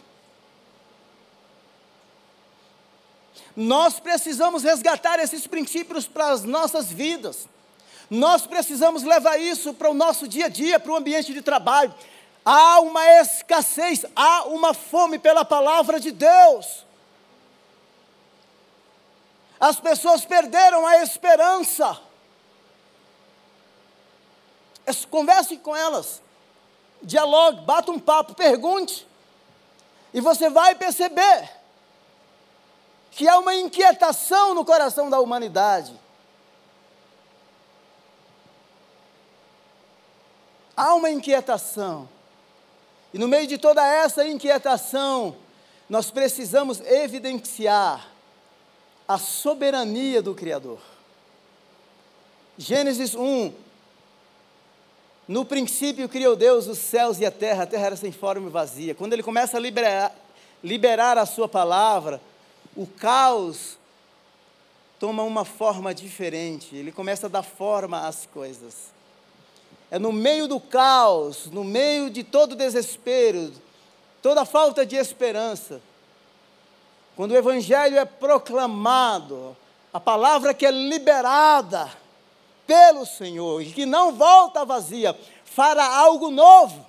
Nós 3.56 4.00
precisamos 4.00 4.64
resgatar 4.64 5.20
esses 5.20 5.46
princípios 5.46 6.06
para 6.06 6.30
as 6.30 6.42
nossas 6.42 6.90
vidas. 6.90 7.48
Nós 8.10 8.46
precisamos 8.46 9.04
levar 9.04 9.38
isso 9.38 9.72
para 9.72 9.90
o 9.90 9.94
nosso 9.94 10.26
dia 10.26 10.46
a 10.46 10.48
dia, 10.48 10.80
para 10.80 10.92
o 10.92 10.96
ambiente 10.96 11.32
de 11.32 11.40
trabalho. 11.40 11.94
Há 12.44 12.80
uma 12.80 13.06
escassez, 13.20 14.04
há 14.14 14.44
uma 14.44 14.74
fome 14.74 15.18
pela 15.18 15.44
palavra 15.44 16.00
de 16.00 16.10
Deus. 16.10 16.84
As 19.64 19.80
pessoas 19.80 20.26
perderam 20.26 20.86
a 20.86 20.98
esperança. 20.98 21.98
Converse 25.10 25.56
com 25.56 25.74
elas, 25.74 26.20
dialogue, 27.02 27.62
bata 27.62 27.90
um 27.90 27.98
papo, 27.98 28.34
pergunte, 28.34 29.08
e 30.12 30.20
você 30.20 30.50
vai 30.50 30.74
perceber 30.74 31.50
que 33.10 33.26
há 33.26 33.38
uma 33.38 33.54
inquietação 33.54 34.52
no 34.52 34.66
coração 34.66 35.08
da 35.08 35.18
humanidade. 35.18 35.98
Há 40.76 40.92
uma 40.94 41.08
inquietação. 41.08 42.06
E 43.14 43.18
no 43.18 43.26
meio 43.26 43.46
de 43.46 43.56
toda 43.56 43.82
essa 43.82 44.28
inquietação, 44.28 45.34
nós 45.88 46.10
precisamos 46.10 46.80
evidenciar 46.82 48.13
a 49.06 49.18
soberania 49.18 50.22
do 50.22 50.34
Criador. 50.34 50.78
Gênesis 52.56 53.14
1. 53.14 53.52
No 55.26 55.44
princípio 55.44 56.08
criou 56.08 56.36
Deus 56.36 56.66
os 56.66 56.78
céus 56.78 57.18
e 57.18 57.26
a 57.26 57.30
terra, 57.30 57.64
a 57.64 57.66
terra 57.66 57.86
era 57.86 57.96
sem 57.96 58.12
forma 58.12 58.48
e 58.48 58.50
vazia. 58.50 58.94
Quando 58.94 59.12
ele 59.12 59.22
começa 59.22 59.56
a 59.56 59.60
liberar, 59.60 60.14
liberar 60.62 61.18
a 61.18 61.26
sua 61.26 61.48
palavra, 61.48 62.20
o 62.76 62.86
caos 62.86 63.78
toma 64.98 65.22
uma 65.22 65.44
forma 65.44 65.94
diferente, 65.94 66.74
ele 66.74 66.92
começa 66.92 67.26
a 67.26 67.30
dar 67.30 67.42
forma 67.42 68.06
às 68.06 68.26
coisas. 68.26 68.92
É 69.90 69.98
no 69.98 70.12
meio 70.12 70.46
do 70.46 70.58
caos, 70.58 71.46
no 71.46 71.64
meio 71.64 72.10
de 72.10 72.24
todo 72.24 72.56
desespero, 72.56 73.52
toda 74.22 74.44
falta 74.44 74.84
de 74.84 74.96
esperança, 74.96 75.80
quando 77.16 77.30
o 77.30 77.36
Evangelho 77.36 77.96
é 77.96 78.04
proclamado, 78.04 79.56
a 79.92 80.00
palavra 80.00 80.52
que 80.52 80.66
é 80.66 80.70
liberada 80.70 81.90
pelo 82.66 83.06
Senhor 83.06 83.62
e 83.62 83.72
que 83.72 83.86
não 83.86 84.12
volta 84.14 84.64
vazia, 84.64 85.16
fará 85.44 85.86
algo 85.86 86.30
novo. 86.30 86.84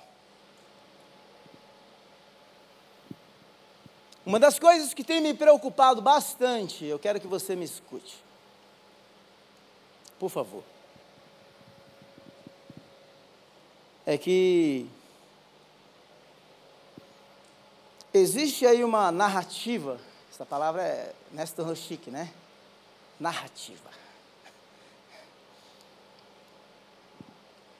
Uma 4.24 4.40
das 4.40 4.58
coisas 4.58 4.92
que 4.92 5.04
tem 5.04 5.20
me 5.20 5.32
preocupado 5.32 6.02
bastante, 6.02 6.84
eu 6.84 6.98
quero 6.98 7.20
que 7.20 7.28
você 7.28 7.54
me 7.54 7.64
escute. 7.64 8.16
Por 10.18 10.28
favor. 10.28 10.64
É 14.04 14.18
que 14.18 14.88
existe 18.12 18.66
aí 18.66 18.82
uma 18.82 19.12
narrativa 19.12 20.00
essa 20.36 20.44
palavra 20.44 20.82
é, 20.82 21.14
né, 21.32 21.46
se 21.46 21.76
chique, 21.76 22.10
né? 22.10 22.30
Narrativa. 23.18 23.88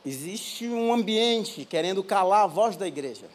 Existe 0.03 0.67
um 0.67 0.91
ambiente 0.91 1.67
querendo 1.67 2.03
calar 2.03 2.45
a 2.45 2.47
voz 2.47 2.75
da 2.75 2.87
igreja. 2.87 3.29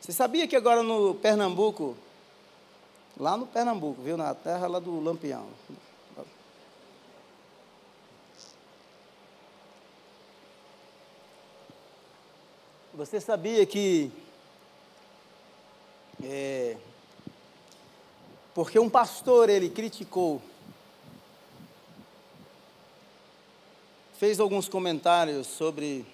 Você 0.00 0.12
sabia 0.12 0.46
que 0.46 0.54
agora 0.54 0.80
no 0.80 1.16
Pernambuco, 1.16 1.96
lá 3.18 3.36
no 3.36 3.48
Pernambuco, 3.48 4.00
viu, 4.00 4.16
na 4.16 4.32
terra 4.32 4.68
lá 4.68 4.78
do 4.78 5.00
Lampião, 5.00 5.48
você 12.94 13.20
sabia 13.20 13.66
que 13.66 14.12
é, 16.22 16.76
porque 18.54 18.78
um 18.78 18.90
pastor 18.90 19.48
ele 19.48 19.70
criticou, 19.70 20.42
fez 24.18 24.38
alguns 24.38 24.68
comentários 24.68 25.46
sobre 25.46 26.04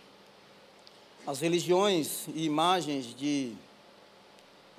as 1.27 1.41
religiões 1.41 2.29
e 2.29 2.45
imagens 2.45 3.15
de 3.15 3.53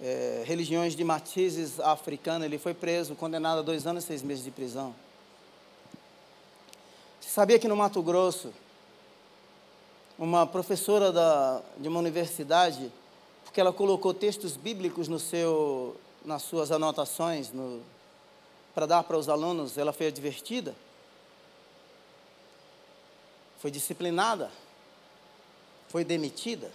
é, 0.01 0.43
religiões 0.45 0.95
de 0.95 1.03
matizes 1.03 1.79
africanas. 1.79 2.45
Ele 2.45 2.57
foi 2.57 2.73
preso, 2.73 3.15
condenado 3.15 3.59
a 3.59 3.61
dois 3.61 3.85
anos 3.85 4.03
e 4.05 4.07
seis 4.07 4.21
meses 4.21 4.43
de 4.43 4.51
prisão. 4.51 4.95
Você 7.19 7.29
sabia 7.29 7.59
que 7.59 7.67
no 7.67 7.75
Mato 7.75 8.01
Grosso, 8.01 8.53
uma 10.17 10.47
professora 10.47 11.11
da, 11.11 11.61
de 11.77 11.87
uma 11.89 11.99
universidade 11.99 12.91
porque 13.47 13.61
ela 13.61 13.71
colocou 13.71 14.13
textos 14.13 14.57
bíblicos 14.57 15.07
no 15.07 15.17
seu, 15.17 15.95
nas 16.23 16.43
suas 16.43 16.69
anotações 16.69 17.51
para 18.75 18.85
dar 18.85 19.03
para 19.03 19.17
os 19.17 19.29
alunos, 19.29 19.77
ela 19.77 19.93
foi 19.93 20.07
advertida, 20.07 20.75
foi 23.57 23.71
disciplinada, 23.71 24.51
foi 25.87 26.03
demitida. 26.03 26.69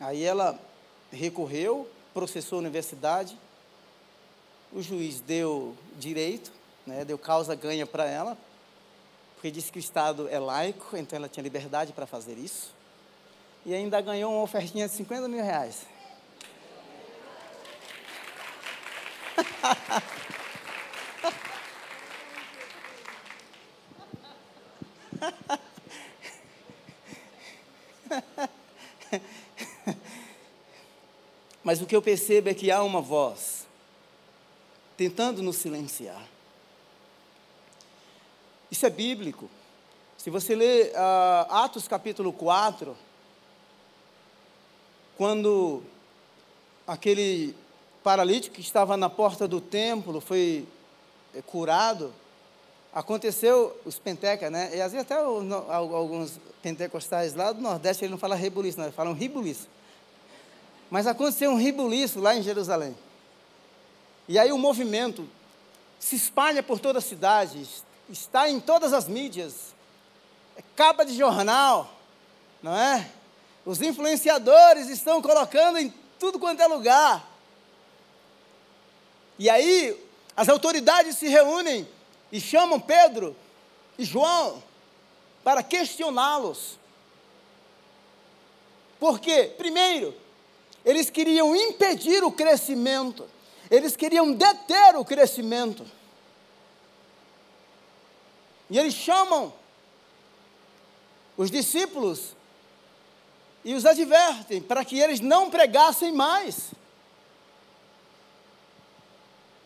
Aí 0.00 0.24
ela 0.24 0.58
recorreu, 1.12 1.88
processou 2.12 2.56
a 2.56 2.60
universidade, 2.60 3.38
o 4.72 4.82
juiz 4.82 5.20
deu 5.20 5.76
direito, 5.98 6.50
né, 6.86 7.04
deu 7.04 7.18
causa 7.18 7.54
ganha 7.54 7.86
para 7.86 8.06
ela, 8.06 8.36
porque 9.44 9.52
disse 9.52 9.70
que 9.70 9.78
o 9.78 9.80
Estado 9.80 10.26
é 10.30 10.38
laico, 10.38 10.96
então 10.96 11.18
ela 11.18 11.28
tinha 11.28 11.44
liberdade 11.44 11.92
para 11.92 12.06
fazer 12.06 12.38
isso. 12.38 12.72
E 13.66 13.74
ainda 13.74 14.00
ganhou 14.00 14.32
uma 14.32 14.40
ofertinha 14.40 14.88
de 14.88 14.94
50 14.94 15.28
mil 15.28 15.44
reais. 15.44 15.82
Mas 31.62 31.82
o 31.82 31.86
que 31.86 31.94
eu 31.94 32.00
percebo 32.00 32.48
é 32.48 32.54
que 32.54 32.70
há 32.70 32.82
uma 32.82 33.02
voz 33.02 33.66
tentando 34.96 35.42
nos 35.42 35.56
silenciar. 35.56 36.33
Isso 38.74 38.86
é 38.86 38.90
bíblico. 38.90 39.48
Se 40.18 40.30
você 40.30 40.52
ler 40.56 40.90
uh, 40.90 41.46
Atos 41.48 41.86
capítulo 41.86 42.32
4, 42.32 42.96
quando 45.16 45.80
aquele 46.84 47.54
paralítico 48.02 48.56
que 48.56 48.60
estava 48.60 48.96
na 48.96 49.08
porta 49.08 49.46
do 49.46 49.60
templo 49.60 50.20
foi 50.20 50.66
eh, 51.32 51.40
curado, 51.42 52.12
aconteceu 52.92 53.80
os 53.84 54.00
pentecas, 54.00 54.50
né? 54.50 54.72
E 54.74 54.80
às 54.80 54.90
vezes 54.90 55.06
até 55.08 55.22
o, 55.22 55.54
alguns 55.70 56.40
pentecostais 56.60 57.32
lá 57.32 57.52
do 57.52 57.60
Nordeste, 57.60 58.04
ele 58.04 58.10
não 58.10 58.18
fala 58.18 58.34
rebuliço, 58.34 58.78
não, 58.78 58.86
ele 58.86 58.92
fala 58.92 59.10
um 59.10 59.14
ribuliço. 59.14 59.68
Mas 60.90 61.06
aconteceu 61.06 61.48
um 61.52 61.56
ribuliço 61.56 62.18
lá 62.18 62.34
em 62.34 62.42
Jerusalém. 62.42 62.96
E 64.26 64.36
aí 64.36 64.50
o 64.50 64.58
movimento 64.58 65.28
se 66.00 66.16
espalha 66.16 66.60
por 66.60 66.80
toda 66.80 66.98
a 66.98 67.02
cidade, 67.02 67.62
está 68.08 68.48
em 68.48 68.60
todas 68.60 68.92
as 68.92 69.08
mídias, 69.08 69.74
é 70.56 70.62
capa 70.76 71.04
de 71.04 71.16
jornal, 71.16 71.90
não 72.62 72.76
é? 72.76 73.10
Os 73.64 73.80
influenciadores 73.80 74.88
estão 74.88 75.22
colocando 75.22 75.78
em 75.78 75.92
tudo 76.18 76.38
quanto 76.38 76.60
é 76.60 76.66
lugar. 76.66 77.26
E 79.38 79.48
aí, 79.48 80.00
as 80.36 80.48
autoridades 80.48 81.16
se 81.16 81.28
reúnem 81.28 81.88
e 82.30 82.40
chamam 82.40 82.78
Pedro 82.78 83.34
e 83.98 84.04
João 84.04 84.62
para 85.42 85.62
questioná-los. 85.62 86.78
Por 88.98 89.18
quê? 89.18 89.52
Primeiro, 89.56 90.14
eles 90.84 91.10
queriam 91.10 91.54
impedir 91.54 92.22
o 92.22 92.30
crescimento, 92.30 93.28
eles 93.70 93.96
queriam 93.96 94.32
deter 94.32 94.96
o 94.96 95.04
crescimento. 95.04 95.84
E 98.70 98.78
eles 98.78 98.94
chamam 98.94 99.52
os 101.36 101.50
discípulos 101.50 102.34
e 103.64 103.74
os 103.74 103.84
advertem 103.84 104.60
para 104.60 104.84
que 104.84 104.98
eles 104.98 105.20
não 105.20 105.50
pregassem 105.50 106.12
mais. 106.12 106.70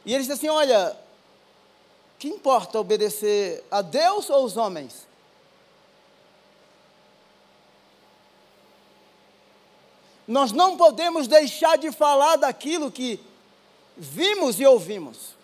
E 0.05 0.15
eles 0.15 0.27
dizem 0.27 0.49
assim: 0.49 0.49
olha, 0.49 0.97
que 2.19 2.29
importa 2.29 2.81
obedecer 2.81 3.65
a 3.71 3.83
Deus 3.83 4.29
ou 4.31 4.37
aos 4.37 4.57
homens? 4.57 5.07
Nós 10.27 10.53
não 10.53 10.77
podemos 10.77 11.27
deixar 11.27 11.79
de 11.79 11.91
falar 11.91 12.37
daquilo 12.37 12.93
que 12.93 13.19
vimos 13.97 14.61
e 14.61 14.67
ouvimos. 14.67 15.38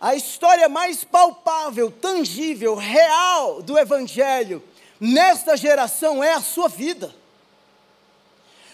A 0.00 0.14
história 0.14 0.68
mais 0.68 1.04
palpável, 1.04 1.90
tangível, 1.90 2.74
real 2.74 3.60
do 3.60 3.78
Evangelho 3.78 4.62
nesta 4.98 5.56
geração 5.56 6.24
é 6.24 6.32
a 6.32 6.40
sua 6.40 6.68
vida. 6.68 7.14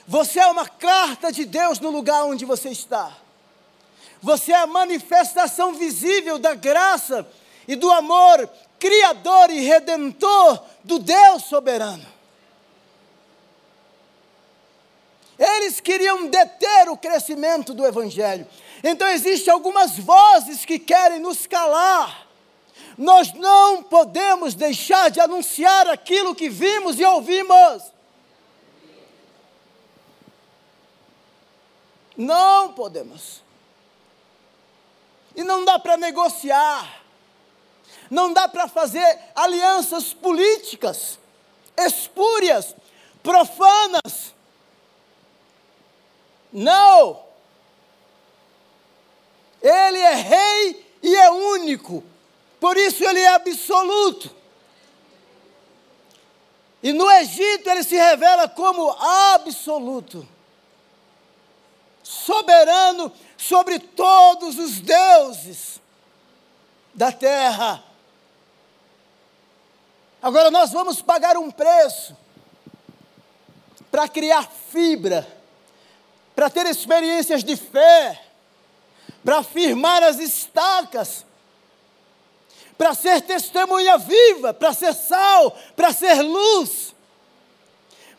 Você 0.06 0.38
é 0.38 0.46
uma 0.46 0.68
carta 0.68 1.32
de 1.32 1.44
Deus 1.44 1.80
no 1.80 1.90
lugar 1.90 2.24
onde 2.24 2.44
você 2.44 2.68
está. 2.68 3.16
Você 4.22 4.52
é 4.52 4.56
a 4.56 4.66
manifestação 4.66 5.74
visível 5.74 6.38
da 6.38 6.54
graça 6.54 7.26
e 7.66 7.74
do 7.74 7.90
amor 7.90 8.48
criador 8.78 9.50
e 9.50 9.60
redentor 9.60 10.62
do 10.84 10.98
Deus 10.98 11.44
soberano. 11.44 12.06
Eles 15.38 15.80
queriam 15.80 16.26
deter 16.28 16.88
o 16.88 16.96
crescimento 16.96 17.74
do 17.74 17.84
Evangelho. 17.84 18.46
Então 18.82 19.08
existem 19.08 19.52
algumas 19.52 19.98
vozes 19.98 20.64
que 20.64 20.78
querem 20.78 21.18
nos 21.18 21.46
calar. 21.46 22.26
Nós 22.96 23.32
não 23.34 23.82
podemos 23.82 24.54
deixar 24.54 25.10
de 25.10 25.20
anunciar 25.20 25.88
aquilo 25.88 26.34
que 26.34 26.48
vimos 26.48 26.98
e 26.98 27.04
ouvimos. 27.04 27.82
Não 32.16 32.72
podemos. 32.72 33.42
E 35.34 35.44
não 35.44 35.64
dá 35.64 35.78
para 35.78 35.96
negociar. 35.96 37.02
Não 38.10 38.32
dá 38.32 38.48
para 38.48 38.68
fazer 38.68 39.18
alianças 39.34 40.14
políticas 40.14 41.18
espúrias, 41.76 42.74
profanas. 43.22 44.34
Não! 46.52 47.25
Ele 49.66 49.98
é 49.98 50.14
rei 50.14 50.96
e 51.02 51.16
é 51.16 51.28
único, 51.28 52.04
por 52.60 52.76
isso 52.76 53.04
ele 53.04 53.18
é 53.18 53.34
absoluto. 53.34 54.30
E 56.80 56.92
no 56.92 57.10
Egito 57.10 57.68
ele 57.68 57.82
se 57.82 57.96
revela 57.96 58.48
como 58.48 58.90
absoluto, 58.90 60.26
soberano 62.00 63.12
sobre 63.36 63.80
todos 63.80 64.56
os 64.56 64.78
deuses 64.78 65.80
da 66.94 67.10
terra. 67.10 67.82
Agora 70.22 70.48
nós 70.48 70.70
vamos 70.70 71.02
pagar 71.02 71.36
um 71.36 71.50
preço 71.50 72.16
para 73.90 74.08
criar 74.08 74.48
fibra, 74.70 75.26
para 76.36 76.48
ter 76.48 76.66
experiências 76.66 77.42
de 77.42 77.56
fé, 77.56 78.25
para 79.26 79.42
firmar 79.42 80.04
as 80.04 80.20
estacas, 80.20 81.26
para 82.78 82.94
ser 82.94 83.20
testemunha 83.22 83.98
viva, 83.98 84.54
para 84.54 84.72
ser 84.72 84.94
sal, 84.94 85.50
para 85.74 85.92
ser 85.92 86.22
luz, 86.22 86.94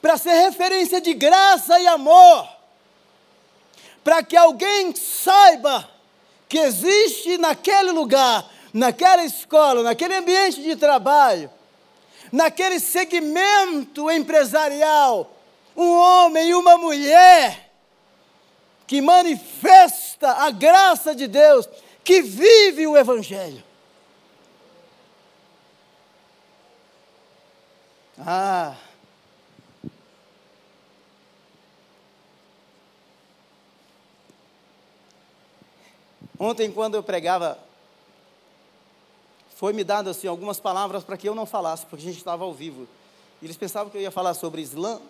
para 0.02 0.18
ser 0.18 0.34
referência 0.34 1.00
de 1.00 1.14
graça 1.14 1.80
e 1.80 1.88
amor, 1.88 2.50
para 4.04 4.22
que 4.22 4.36
alguém 4.36 4.94
saiba 4.94 5.90
que 6.50 6.58
existe 6.58 7.38
naquele 7.38 7.94
lugar, 7.94 8.46
naquela 8.74 9.24
escola, 9.24 9.84
naquele 9.84 10.16
ambiente 10.16 10.62
de 10.62 10.76
trabalho, 10.76 11.50
naquele 12.34 12.82
segmento 12.82 14.12
empresarial, 14.12 15.32
um 15.74 15.90
homem 15.90 16.50
e 16.50 16.54
uma 16.54 16.78
mulher 16.78 17.67
que 18.88 19.02
manifesta 19.02 20.32
a 20.32 20.50
graça 20.50 21.14
de 21.14 21.28
Deus, 21.28 21.68
que 22.04 22.22
vive 22.22 22.88
o 22.88 22.98
Evangelho. 22.98 23.64
Ah. 28.18 28.76
Ontem, 36.40 36.72
quando 36.72 36.96
eu 36.96 37.04
pregava 37.04 37.60
foi 39.58 39.74
me 39.74 39.84
dado 39.84 40.12
assim 40.12 40.28
algumas 40.28 40.60
palavras 40.60 41.04
para 41.04 41.18
que 41.18 41.28
eu 41.28 41.34
não 41.34 41.48
falasse, 41.48 41.84
porque 41.88 42.04
a 42.06 42.08
gente 42.08 42.20
estava 42.20 42.44
ao 42.44 42.54
vivo. 42.54 42.88
Eles 43.42 43.58
pensavam 43.58 43.90
que 43.90 43.98
eu 43.98 44.02
ia 44.02 44.12
falar 44.12 44.36
sobre 44.36 44.62
Islã. 44.62 45.02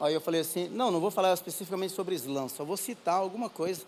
Aí 0.00 0.14
eu 0.14 0.20
falei 0.20 0.40
assim: 0.40 0.68
não, 0.68 0.90
não 0.90 1.00
vou 1.00 1.10
falar 1.10 1.32
especificamente 1.34 1.92
sobre 1.92 2.14
Islã, 2.14 2.48
só 2.48 2.64
vou 2.64 2.76
citar 2.76 3.16
alguma 3.16 3.48
coisa. 3.48 3.84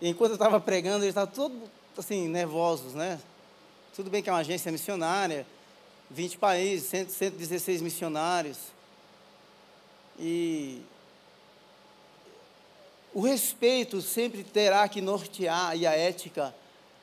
E 0.00 0.08
enquanto 0.08 0.30
eu 0.30 0.36
estava 0.36 0.60
pregando, 0.60 1.04
eles 1.04 1.08
estavam 1.08 1.34
todos 1.34 1.58
assim, 1.96 2.28
nervosos, 2.28 2.94
né? 2.94 3.20
Tudo 3.94 4.10
bem 4.10 4.22
que 4.22 4.30
é 4.30 4.32
uma 4.32 4.38
agência 4.38 4.70
missionária, 4.70 5.44
20 6.10 6.38
países, 6.38 6.88
116 6.88 7.82
missionários. 7.82 8.58
E 10.18 10.82
o 13.12 13.20
respeito 13.20 14.00
sempre 14.00 14.44
terá 14.44 14.88
que 14.88 15.00
nortear 15.00 15.76
e 15.76 15.86
a 15.86 15.92
ética 15.92 16.54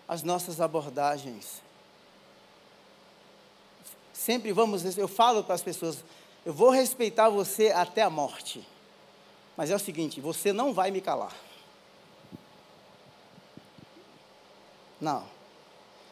as 0.07 0.23
nossas 0.23 0.61
abordagens. 0.61 1.61
Sempre 4.13 4.51
vamos, 4.53 4.97
eu 4.97 5.07
falo 5.07 5.43
para 5.43 5.55
as 5.55 5.61
pessoas, 5.61 6.03
eu 6.45 6.53
vou 6.53 6.69
respeitar 6.69 7.29
você 7.29 7.69
até 7.71 8.01
a 8.01 8.09
morte. 8.09 8.65
Mas 9.57 9.71
é 9.71 9.75
o 9.75 9.79
seguinte, 9.79 10.21
você 10.21 10.53
não 10.53 10.73
vai 10.73 10.91
me 10.91 11.01
calar. 11.01 11.35
Não. 14.99 15.23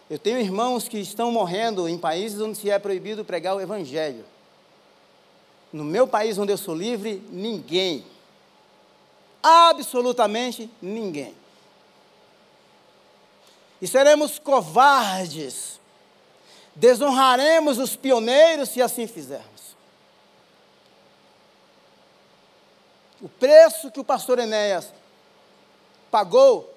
Eu 0.09 0.19
tenho 0.19 0.39
irmãos 0.39 0.87
que 0.87 0.97
estão 0.97 1.31
morrendo 1.31 1.87
em 1.87 1.97
países 1.97 2.41
onde 2.41 2.57
se 2.57 2.69
é 2.69 2.79
proibido 2.79 3.23
pregar 3.23 3.55
o 3.55 3.61
evangelho. 3.61 4.25
No 5.71 5.83
meu 5.83 6.07
país 6.07 6.37
onde 6.37 6.51
eu 6.51 6.57
sou 6.57 6.75
livre, 6.75 7.23
ninguém 7.29 8.05
absolutamente 9.43 10.69
ninguém. 10.81 11.35
E 13.81 13.87
seremos 13.87 14.39
covardes, 14.39 15.81
desonraremos 16.73 17.77
os 17.77 17.97
pioneiros 17.97 18.69
se 18.69 18.81
assim 18.81 19.05
fizermos. 19.05 19.52
O 23.23 23.29
preço 23.29 23.89
que 23.89 24.01
o 24.01 24.03
pastor 24.03 24.37
Enéas 24.37 24.91
pagou, 26.11 26.69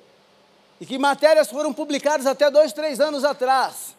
e 0.81 0.87
que 0.87 0.97
matérias 0.97 1.51
foram 1.51 1.73
publicadas 1.73 2.25
até 2.25 2.49
dois, 2.49 2.73
três 2.73 3.01
anos 3.01 3.25
atrás, 3.25 3.97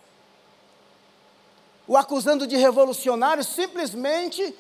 o 1.86 1.98
acusando 1.98 2.48
de 2.48 2.56
revolucionário 2.56 3.43
simplesmente 3.43 4.56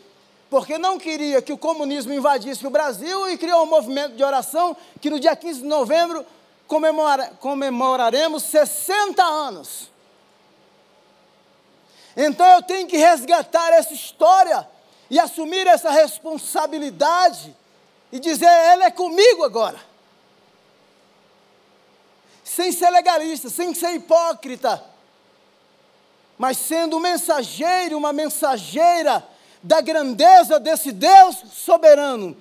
porque 0.49 0.77
não 0.77 0.99
queria 0.99 1.41
que 1.41 1.53
o 1.53 1.57
comunismo 1.57 2.11
invadisse 2.11 2.67
o 2.67 2.69
Brasil 2.69 3.29
e 3.29 3.37
criou 3.37 3.63
um 3.63 3.69
movimento 3.69 4.17
de 4.17 4.23
oração 4.23 4.75
que 4.99 5.09
no 5.09 5.19
dia 5.19 5.35
15 5.35 5.61
de 5.61 5.67
novembro 5.67 6.25
comemora, 6.67 7.31
comemoraremos 7.39 8.43
60 8.43 9.23
anos. 9.23 9.89
Então 12.17 12.45
eu 12.47 12.63
tenho 12.63 12.87
que 12.87 12.97
resgatar 12.97 13.71
essa 13.71 13.93
história 13.93 14.67
e 15.09 15.17
assumir 15.17 15.67
essa 15.67 15.89
responsabilidade 15.89 17.55
e 18.11 18.19
dizer: 18.19 18.45
ela 18.45 18.85
é 18.85 18.91
comigo 18.91 19.43
agora. 19.43 19.79
Sem 22.43 22.71
ser 22.71 22.89
legalista, 22.89 23.49
sem 23.49 23.73
ser 23.73 23.93
hipócrita, 23.93 24.83
mas 26.37 26.57
sendo 26.57 26.97
um 26.97 26.99
mensageiro, 26.99 27.97
uma 27.97 28.13
mensageira 28.13 29.27
da 29.61 29.81
grandeza 29.81 30.59
desse 30.59 30.91
Deus 30.91 31.35
soberano, 31.51 32.37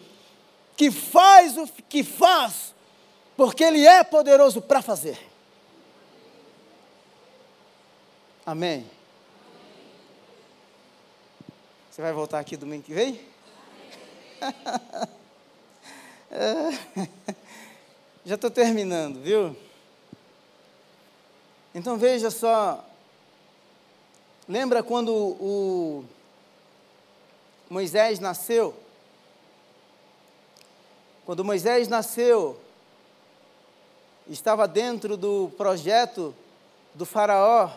que 0.76 0.90
faz 0.90 1.56
o 1.56 1.66
que 1.88 2.04
faz, 2.04 2.74
porque 3.36 3.64
Ele 3.64 3.84
é 3.84 4.04
poderoso 4.04 4.62
para 4.62 4.80
fazer. 4.80 5.18
Amém. 8.44 8.88
Você 11.90 12.00
vai 12.00 12.12
voltar 12.12 12.38
aqui 12.38 12.56
domingo 12.56 12.84
que 12.84 12.94
vem? 12.94 13.20
Já 18.24 18.34
estou 18.34 18.50
terminando, 18.50 19.20
viu? 19.22 19.56
Então 21.74 21.96
veja 21.96 22.30
só. 22.30 22.84
Lembra 24.48 24.82
quando 24.82 25.14
o 25.14 26.04
Moisés 27.68 28.18
nasceu? 28.18 28.74
Quando 31.24 31.44
Moisés 31.44 31.88
nasceu, 31.88 32.58
estava 34.28 34.66
dentro 34.68 35.16
do 35.16 35.52
projeto 35.56 36.34
do 36.94 37.04
Faraó 37.04 37.70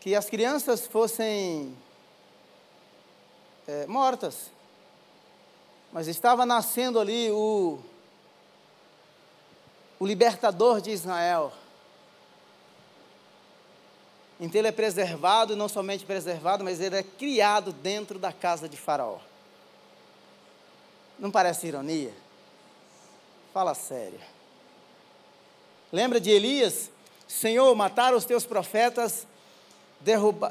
que 0.00 0.14
as 0.14 0.30
crianças 0.30 0.86
fossem 0.86 1.76
é, 3.66 3.86
mortas. 3.86 4.50
Mas 5.92 6.06
estava 6.06 6.46
nascendo 6.46 7.00
ali 7.00 7.30
o, 7.30 7.78
o 9.98 10.06
libertador 10.06 10.80
de 10.80 10.90
Israel. 10.90 11.52
Então 14.38 14.58
ele 14.58 14.68
é 14.68 14.72
preservado, 14.72 15.54
não 15.54 15.68
somente 15.68 16.06
preservado, 16.06 16.64
mas 16.64 16.80
ele 16.80 16.96
é 16.96 17.02
criado 17.02 17.72
dentro 17.72 18.18
da 18.18 18.32
casa 18.32 18.68
de 18.68 18.76
Faraó. 18.76 19.18
Não 21.18 21.30
parece 21.30 21.66
ironia? 21.66 22.14
Fala 23.52 23.74
sério. 23.74 24.18
Lembra 25.92 26.20
de 26.20 26.30
Elias? 26.30 26.90
Senhor, 27.28 27.74
mataram 27.74 28.16
os 28.16 28.24
teus 28.24 28.46
profetas, 28.46 29.26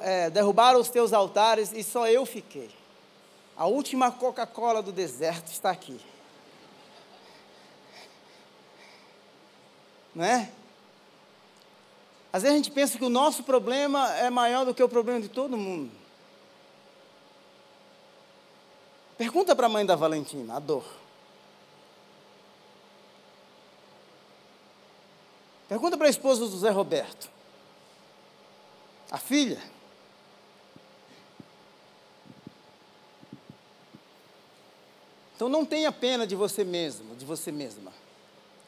é, 0.01 0.29
derrubaram 0.29 0.79
os 0.79 0.89
teus 0.89 1.11
altares 1.11 1.71
e 1.73 1.83
só 1.83 2.07
eu 2.07 2.25
fiquei. 2.25 2.69
A 3.60 3.68
última 3.68 4.10
Coca-Cola 4.10 4.82
do 4.82 4.89
deserto 4.89 5.47
está 5.51 5.70
aqui. 5.70 5.99
Não 10.16 10.24
é? 10.24 10.49
Às 12.32 12.43
vezes 12.43 12.53
a 12.53 12.57
gente 12.57 12.72
pensa 12.72 12.97
que 12.97 13.03
o 13.03 13.10
nosso 13.10 13.43
problema 13.43 14.16
é 14.16 14.30
maior 14.30 14.64
do 14.64 14.74
que 14.74 14.82
o 14.82 14.88
problema 14.88 15.20
de 15.20 15.28
todo 15.28 15.57
mundo. 15.57 15.91
Pergunta 19.18 19.53
para 19.53 19.66
a 19.66 19.70
mãe 19.70 19.86
da 19.86 19.97
Valentina, 19.97 20.55
a 20.55 20.60
dor. 20.60 20.86
Pergunta 25.68 25.97
para 25.97 26.07
a 26.07 26.10
esposa 26.10 26.47
do 26.47 26.57
Zé 26.57 26.70
Roberto. 26.70 27.30
A 29.12 29.18
filha. 29.18 29.62
Então 35.39 35.47
não 35.47 35.63
tenha 35.63 35.89
pena 35.89 36.27
de 36.27 36.35
você 36.35 36.65
mesmo, 36.65 37.15
de 37.15 37.23
você 37.23 37.49
mesma. 37.49 37.93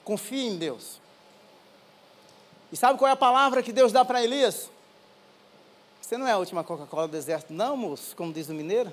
Confie 0.05 0.47
em 0.47 0.57
Deus. 0.57 1.01
E 2.71 2.77
sabe 2.77 2.97
qual 2.97 3.09
é 3.09 3.11
a 3.11 3.17
palavra 3.17 3.61
que 3.61 3.73
Deus 3.73 3.91
dá 3.91 4.05
para 4.05 4.23
Elias? 4.23 4.69
Você 6.01 6.17
não 6.17 6.25
é 6.25 6.31
a 6.31 6.37
última 6.37 6.63
Coca-Cola 6.63 7.09
do 7.09 7.11
deserto, 7.11 7.51
não, 7.51 7.75
moço, 7.75 8.15
como 8.15 8.31
diz 8.31 8.47
o 8.47 8.53
mineiro. 8.53 8.89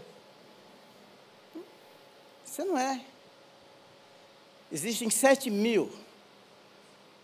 Você 2.45 2.65
não 2.65 2.77
é. 2.77 3.01
Existem 4.73 5.09
sete 5.09 5.49
mil 5.49 5.89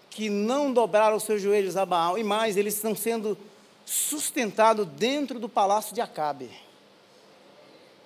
que 0.08 0.30
não 0.30 0.72
dobraram 0.72 1.16
os 1.16 1.24
seus 1.24 1.42
joelhos 1.42 1.76
a 1.76 1.84
Baal, 1.84 2.16
e 2.16 2.22
mais, 2.22 2.56
eles 2.56 2.76
estão 2.76 2.94
sendo 2.94 3.36
sustentados 3.84 4.86
dentro 4.86 5.40
do 5.40 5.48
palácio 5.48 5.92
de 5.92 6.00
Acabe. 6.00 6.48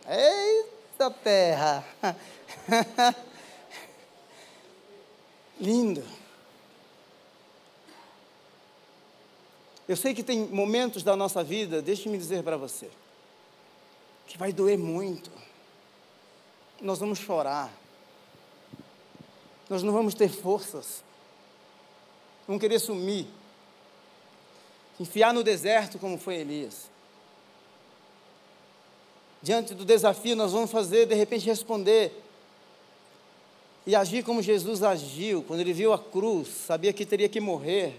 Eita 0.08 0.77
terra! 1.10 1.84
Lindo. 5.60 6.04
Eu 9.88 9.96
sei 9.96 10.14
que 10.14 10.22
tem 10.22 10.46
momentos 10.46 11.02
da 11.02 11.16
nossa 11.16 11.42
vida, 11.42 11.80
deixe-me 11.80 12.18
dizer 12.18 12.42
para 12.42 12.56
você, 12.56 12.90
que 14.26 14.36
vai 14.36 14.52
doer 14.52 14.76
muito 14.76 15.30
nós 16.80 16.98
vamos 16.98 17.18
chorar, 17.18 17.72
nós 19.68 19.82
não 19.82 19.92
vamos 19.92 20.14
ter 20.14 20.28
forças, 20.28 21.02
vamos 22.46 22.60
querer 22.60 22.78
sumir, 22.78 23.26
enfiar 24.98 25.34
no 25.34 25.42
deserto 25.42 25.98
como 25.98 26.18
foi 26.18 26.36
Elias. 26.36 26.88
Diante 29.42 29.74
do 29.74 29.84
desafio, 29.84 30.34
nós 30.34 30.52
vamos 30.52 30.70
fazer, 30.70 31.06
de 31.06 31.14
repente, 31.14 31.46
responder. 31.46 32.24
E 33.86 33.94
agir 33.94 34.22
como 34.22 34.42
Jesus 34.42 34.82
agiu, 34.82 35.42
quando 35.42 35.60
ele 35.60 35.72
viu 35.72 35.92
a 35.92 35.98
cruz, 35.98 36.48
sabia 36.48 36.92
que 36.92 37.06
teria 37.06 37.28
que 37.28 37.40
morrer. 37.40 37.98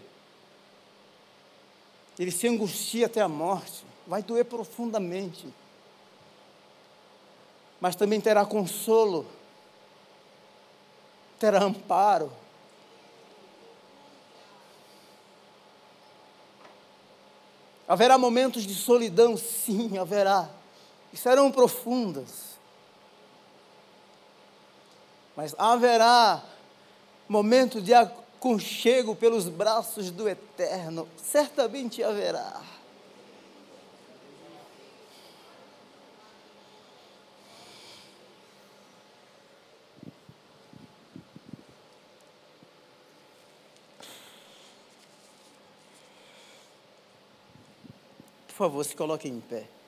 Ele 2.17 2.31
se 2.31 2.47
angustia 2.47 3.05
até 3.05 3.21
a 3.21 3.29
morte, 3.29 3.83
vai 4.05 4.21
doer 4.21 4.43
profundamente. 4.43 5.47
Mas 7.79 7.95
também 7.95 8.19
terá 8.19 8.45
consolo, 8.45 9.25
terá 11.39 11.63
amparo. 11.63 12.29
Haverá 17.87 18.17
momentos 18.17 18.67
de 18.67 18.75
solidão, 18.75 19.35
sim, 19.35 19.97
haverá, 19.97 20.47
e 21.11 21.17
serão 21.17 21.51
profundas. 21.51 22.49
Mas 25.35 25.55
haverá 25.57 26.43
momento 27.27 27.81
de 27.81 27.93
aconchego 27.93 29.15
pelos 29.15 29.47
braços 29.47 30.11
do 30.11 30.27
Eterno, 30.27 31.07
certamente 31.17 32.03
haverá. 32.03 32.61
favor, 48.59 48.83
se 48.83 48.93
coloquem 48.93 49.31
em 49.31 49.39
pé. 49.39 49.78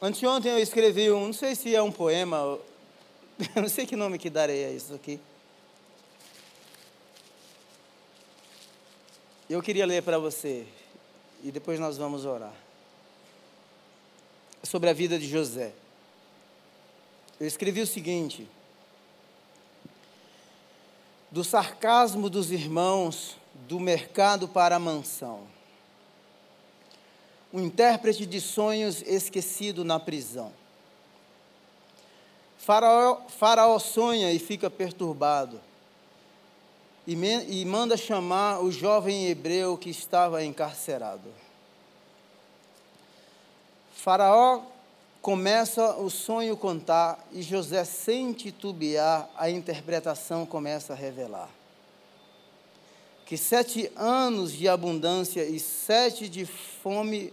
Anteontem 0.00 0.52
eu 0.52 0.58
escrevi 0.60 1.10
um, 1.10 1.26
não 1.26 1.32
sei 1.32 1.56
se 1.56 1.74
é 1.74 1.82
um 1.82 1.90
poema, 1.90 2.56
não 3.56 3.68
sei 3.68 3.84
que 3.84 3.96
nome 3.96 4.16
que 4.16 4.30
darei 4.30 4.64
a 4.64 4.70
isso 4.70 4.94
aqui. 4.94 5.18
Eu 9.50 9.60
queria 9.60 9.84
ler 9.84 10.04
para 10.04 10.16
você 10.16 10.64
e 11.42 11.50
depois 11.50 11.80
nós 11.80 11.96
vamos 11.96 12.24
orar. 12.24 12.54
Sobre 14.62 14.88
a 14.88 14.92
vida 14.92 15.18
de 15.18 15.28
José. 15.28 15.72
Eu 17.40 17.46
escrevi 17.46 17.80
o 17.80 17.86
seguinte: 17.86 18.46
Do 21.30 21.42
sarcasmo 21.42 22.30
dos 22.30 22.52
irmãos, 22.52 23.36
do 23.66 23.80
mercado 23.80 24.46
para 24.46 24.76
a 24.76 24.80
mansão 24.80 25.57
um 27.52 27.60
intérprete 27.60 28.26
de 28.26 28.40
sonhos 28.40 29.02
esquecido 29.02 29.84
na 29.84 29.98
prisão. 29.98 30.52
Faraó, 32.58 33.22
faraó 33.28 33.78
sonha 33.78 34.32
e 34.32 34.38
fica 34.38 34.68
perturbado, 34.68 35.60
e, 37.06 37.16
me, 37.16 37.44
e 37.46 37.64
manda 37.64 37.96
chamar 37.96 38.60
o 38.60 38.70
jovem 38.70 39.28
hebreu 39.28 39.78
que 39.78 39.88
estava 39.88 40.44
encarcerado. 40.44 41.32
Faraó 43.94 44.60
começa 45.22 45.96
o 45.96 46.10
sonho 46.10 46.56
contar 46.56 47.26
e 47.32 47.40
José, 47.40 47.84
sem 47.84 48.32
titubear, 48.32 49.28
a 49.36 49.48
interpretação 49.48 50.44
começa 50.44 50.92
a 50.92 50.96
revelar 50.96 51.48
que 53.28 53.36
sete 53.36 53.92
anos 53.94 54.52
de 54.52 54.66
abundância 54.66 55.44
e 55.44 55.60
sete 55.60 56.30
de 56.30 56.46
fome 56.46 57.30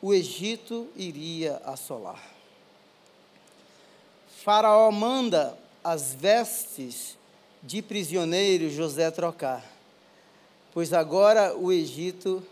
o 0.00 0.14
Egito 0.14 0.88
iria 0.96 1.60
assolar. 1.64 2.22
Faraó 4.42 4.90
manda 4.90 5.56
as 5.84 6.14
vestes 6.14 7.18
de 7.62 7.82
prisioneiro 7.82 8.70
José 8.70 9.10
trocar, 9.10 9.64
pois 10.72 10.92
agora 10.92 11.54
o 11.56 11.70
Egito 11.70 12.42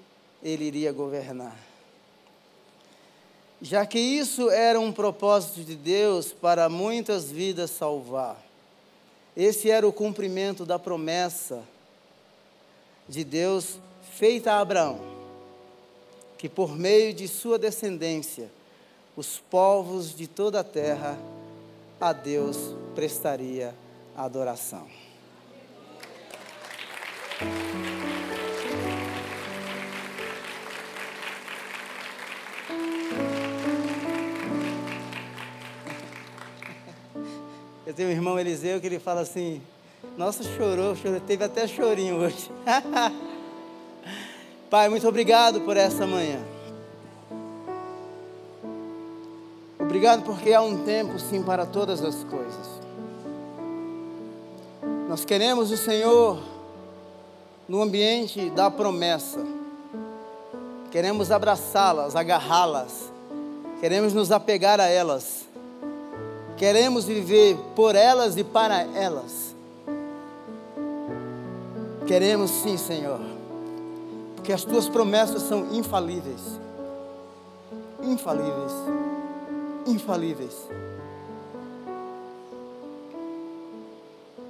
ele 0.43 0.65
iria 0.65 0.93
governar. 0.93 1.57
já 3.61 3.85
que 3.85 3.99
isso 3.99 4.51
era 4.51 4.79
um 4.79 4.93
propósito 4.93 5.65
de 5.65 5.75
Deus 5.75 6.33
para 6.33 6.69
muitas 6.69 7.31
vidas 7.31 7.71
salvar. 7.71 8.41
Esse 9.37 9.71
era 9.71 9.87
o 9.87 9.93
cumprimento 9.93 10.65
da 10.65 10.79
promessa 10.79 11.63
de 13.09 13.25
Deus 13.25 13.79
feita 14.13 14.53
a 14.53 14.61
Abraão, 14.61 15.01
que 16.39 16.49
por 16.49 16.79
meio 16.79 17.13
de 17.13 17.27
sua 17.27 17.59
descendência, 17.59 18.49
os 19.17 19.41
povos 19.51 20.15
de 20.15 20.29
toda 20.29 20.61
a 20.61 20.65
terra 20.65 21.19
a 22.01 22.13
Deus 22.13 22.57
prestaria 22.95 23.75
adoração. 24.17 24.87
Eu 37.85 37.95
tenho 37.95 38.11
um 38.11 38.13
irmão 38.13 38.39
Eliseu 38.39 38.81
que 38.81 38.87
ele 38.87 39.01
fala 39.01 39.23
assim: 39.23 39.61
Nossa, 40.17 40.45
chorou, 40.45 40.95
chorou, 40.95 41.21
teve 41.21 41.43
até 41.43 41.67
chorinho 41.67 42.17
hoje. 42.17 42.49
Pai, 44.71 44.91
muito 44.91 45.09
obrigado 45.09 45.63
por 45.63 45.79
essa 45.79 46.07
manhã. 46.07 46.41
Obrigado 49.79 50.23
porque 50.25 50.53
há 50.53 50.61
um 50.61 50.85
tempo 50.85 51.19
sim 51.19 51.43
para 51.43 51.65
todas 51.65 52.05
as 52.05 52.23
coisas. 52.25 52.67
Nós 55.09 55.25
queremos 55.25 55.71
o 55.71 55.77
Senhor 55.79 56.39
no 57.67 57.81
ambiente 57.81 58.51
da 58.51 58.71
promessa. 58.71 59.43
Queremos 60.91 61.31
abraçá-las, 61.31 62.15
agarrá-las. 62.15 63.11
Queremos 63.81 64.13
nos 64.13 64.31
apegar 64.31 64.81
a 64.81 64.87
elas. 64.87 65.47
Queremos 66.59 67.07
viver 67.07 67.57
por 67.75 67.95
elas 67.95 68.37
e 68.37 68.45
para 68.45 68.83
elas. 68.95 69.55
Queremos 72.07 72.51
sim, 72.51 72.77
Senhor, 72.77 73.38
porque 74.49 74.55
as 74.55 74.65
tuas 74.65 74.89
promessas 74.89 75.43
são 75.43 75.75
infalíveis. 75.75 76.59
Infalíveis. 78.03 78.73
Infalíveis. 79.87 80.57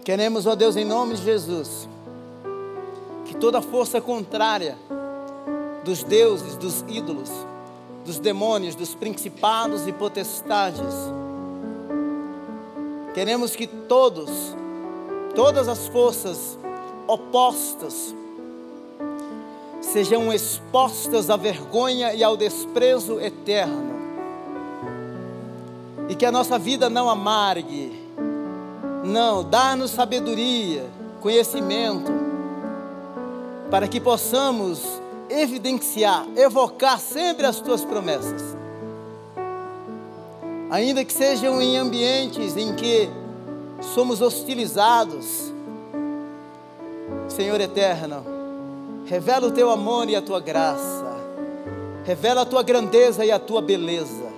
Queremos, 0.05 0.47
ó 0.47 0.55
Deus, 0.55 0.77
em 0.77 0.85
nome 0.85 1.15
de 1.15 1.25
Jesus, 1.25 1.89
que 3.25 3.35
toda 3.39 3.61
força 3.61 4.01
contrária 4.01 4.79
dos 5.85 6.05
deuses, 6.05 6.55
dos 6.55 6.85
ídolos, 6.87 7.31
dos 8.05 8.21
demônios, 8.21 8.77
dos 8.77 8.95
principados 8.95 9.89
e 9.89 9.93
potestades, 9.93 10.95
Queremos 13.15 13.57
que 13.57 13.67
todos, 13.67 14.31
todas 15.35 15.67
as 15.67 15.89
forças 15.89 16.57
opostas, 17.09 18.15
sejam 19.81 20.33
expostas 20.33 21.31
à 21.31 21.37
vergonha 21.37 22.15
e 22.15 22.23
ao 22.23 22.37
desprezo 22.37 23.21
eterno. 23.21 23.97
E 26.09 26.15
que 26.15 26.27
a 26.27 26.33
nossa 26.33 26.59
vida 26.59 26.89
não 26.89 27.09
amargue. 27.09 28.07
Não, 29.05 29.43
dá-nos 29.43 29.91
sabedoria, 29.91 30.85
conhecimento, 31.21 32.13
para 33.71 33.87
que 33.87 34.01
possamos 34.01 34.83
evidenciar, 35.31 36.27
evocar 36.37 36.99
sempre 36.99 37.47
as 37.47 37.61
tuas 37.61 37.85
promessas 37.85 38.59
ainda 40.71 41.05
que 41.05 41.13
sejam 41.13 41.61
em 41.61 41.77
ambientes 41.77 42.57
em 42.57 42.75
que 42.75 43.09
somos 43.81 44.21
hostilizados. 44.21 45.53
Senhor 47.29 47.61
eterno, 47.61 48.25
revela 49.09 49.47
o 49.47 49.51
teu 49.51 49.71
amor 49.71 50.09
e 50.09 50.15
a 50.15 50.23
tua 50.23 50.39
graça, 50.39 51.17
revela 52.05 52.43
a 52.43 52.47
tua 52.47 52.63
grandeza 52.63 53.25
e 53.25 53.31
a 53.31 53.39
tua 53.39 53.63
beleza. 53.63 54.29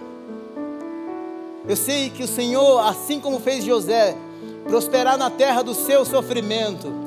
Eu 1.68 1.76
sei 1.76 2.08
que 2.08 2.22
o 2.22 2.28
Senhor, 2.28 2.78
assim 2.80 3.20
como 3.20 3.40
fez 3.40 3.64
José, 3.64 4.16
prosperar 4.64 5.18
na 5.18 5.28
terra 5.28 5.62
do 5.62 5.74
seu 5.74 6.04
sofrimento, 6.04 7.00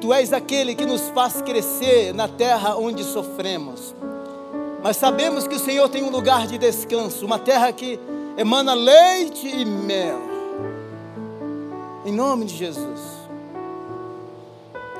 Tu 0.00 0.12
és 0.12 0.32
aquele 0.32 0.76
que 0.76 0.86
nos 0.86 1.08
faz 1.08 1.42
crescer 1.42 2.14
na 2.14 2.28
terra 2.28 2.76
onde 2.76 3.02
sofremos. 3.02 3.94
Mas 4.82 4.96
sabemos 4.96 5.48
que 5.48 5.56
o 5.56 5.58
Senhor 5.58 5.88
tem 5.88 6.04
um 6.04 6.10
lugar 6.10 6.46
de 6.46 6.56
descanso, 6.56 7.26
uma 7.26 7.38
terra 7.38 7.72
que 7.72 7.98
emana 8.36 8.74
leite 8.74 9.48
e 9.48 9.64
mel. 9.64 10.20
Em 12.06 12.12
nome 12.12 12.44
de 12.44 12.54
Jesus. 12.54 13.17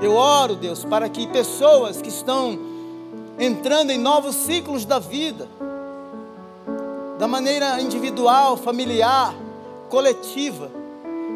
Eu 0.01 0.15
oro, 0.15 0.55
Deus, 0.55 0.85
para 0.85 1.09
que 1.09 1.27
pessoas 1.27 2.01
que 2.01 2.09
estão 2.09 2.59
entrando 3.39 3.91
em 3.91 3.99
novos 3.99 4.35
ciclos 4.35 4.85
da 4.85 4.99
vida, 4.99 5.49
da 7.19 7.27
maneira 7.27 7.81
individual, 7.81 8.57
familiar, 8.57 9.35
coletiva, 9.89 10.71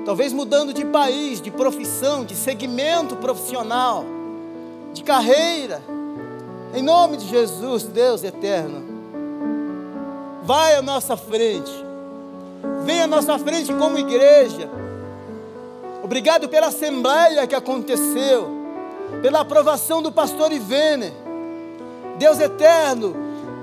talvez 0.04 0.32
mudando 0.32 0.72
de 0.72 0.84
país, 0.84 1.40
de 1.40 1.50
profissão, 1.50 2.24
de 2.24 2.36
segmento 2.36 3.16
profissional, 3.16 4.04
de 4.92 5.02
carreira, 5.02 5.82
em 6.74 6.82
nome 6.82 7.16
de 7.16 7.28
Jesus, 7.28 7.84
Deus 7.84 8.22
eterno. 8.22 8.82
Vai 10.44 10.76
à 10.76 10.82
nossa 10.82 11.16
frente. 11.16 11.72
Vem 12.84 13.02
à 13.02 13.06
nossa 13.06 13.38
frente 13.38 13.72
como 13.74 13.98
igreja. 13.98 14.81
Obrigado 16.02 16.48
pela 16.48 16.68
assembleia 16.68 17.46
que 17.46 17.54
aconteceu. 17.54 18.48
Pela 19.20 19.40
aprovação 19.40 20.02
do 20.02 20.10
pastor 20.10 20.52
Ivene. 20.52 21.12
Deus 22.18 22.38
eterno, 22.40 23.16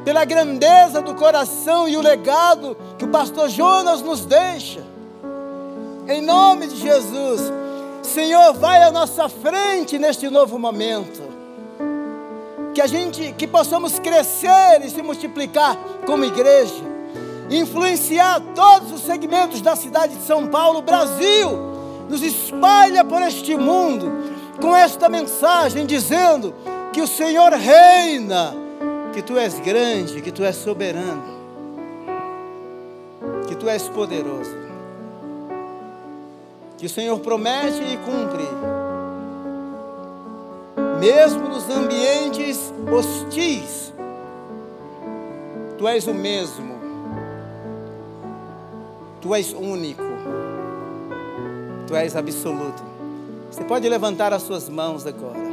pela 0.03 0.25
grandeza 0.25 1.01
do 1.01 1.15
coração 1.15 1.87
e 1.87 1.95
o 1.95 2.01
legado 2.01 2.75
que 2.97 3.05
o 3.05 3.09
pastor 3.09 3.49
Jonas 3.49 4.01
nos 4.01 4.25
deixa. 4.25 4.83
Em 6.07 6.21
nome 6.21 6.67
de 6.67 6.77
Jesus. 6.77 7.41
Senhor, 8.01 8.53
vai 8.53 8.81
à 8.81 8.91
nossa 8.91 9.29
frente 9.29 9.99
neste 9.99 10.29
novo 10.29 10.57
momento 10.57 11.29
que 12.73 12.81
a 12.81 12.87
gente, 12.87 13.33
que 13.37 13.47
possamos 13.47 13.99
crescer 13.99 14.81
e 14.83 14.89
se 14.89 15.01
multiplicar 15.01 15.75
como 16.05 16.23
igreja, 16.23 16.83
influenciar 17.49 18.41
todos 18.55 18.91
os 18.91 19.01
segmentos 19.01 19.59
da 19.61 19.75
cidade 19.75 20.15
de 20.15 20.23
São 20.23 20.47
Paulo, 20.47 20.81
Brasil, 20.81 21.68
nos 22.09 22.21
espalha 22.21 23.03
por 23.05 23.21
este 23.21 23.55
mundo 23.55 24.11
com 24.59 24.75
esta 24.75 25.07
mensagem 25.07 25.85
dizendo 25.85 26.53
que 26.91 27.01
o 27.01 27.07
Senhor 27.07 27.53
reina, 27.53 28.53
que 29.13 29.21
tu 29.21 29.37
és 29.37 29.59
grande, 29.59 30.21
que 30.21 30.31
tu 30.31 30.43
és 30.43 30.55
soberano, 30.55 31.23
que 33.47 33.55
tu 33.55 33.69
és 33.69 33.87
poderoso. 33.87 34.57
Que 36.77 36.85
o 36.85 36.89
Senhor 36.89 37.19
promete 37.19 37.81
e 37.83 37.97
cumpre 37.97 38.47
mesmo 40.99 41.47
nos 41.47 41.69
ambientes 41.69 42.73
hostis, 42.91 43.93
tu 45.77 45.87
és 45.87 46.07
o 46.07 46.13
mesmo, 46.13 46.75
tu 49.21 49.33
és 49.33 49.53
único, 49.53 50.08
tu 51.89 51.95
és 51.95 52.15
absoluto. 52.15 52.83
Você 53.49 53.63
pode 53.63 53.89
levantar 53.89 54.31
as 54.31 54.43
suas 54.43 54.69
mãos 54.69 55.07
agora. 55.07 55.49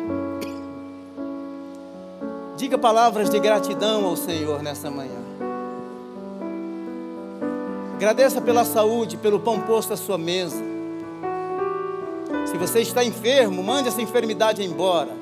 Diga 2.59 2.77
palavras 2.77 3.31
de 3.31 3.41
gratidão 3.41 4.05
ao 4.05 4.17
Senhor 4.17 4.63
nessa 4.63 4.91
manhã. 4.91 5.17
Agradeça 7.95 8.39
pela 8.43 8.67
saúde, 8.67 9.17
pelo 9.17 9.41
pão 9.41 9.61
posto 9.63 9.95
à 9.95 9.97
sua 9.97 10.19
mesa. 10.19 10.63
Se 12.45 12.59
você 12.59 12.81
está 12.81 13.03
enfermo, 13.03 13.63
mande 13.63 13.89
essa 13.89 14.03
enfermidade 14.03 14.63
embora. 14.63 15.17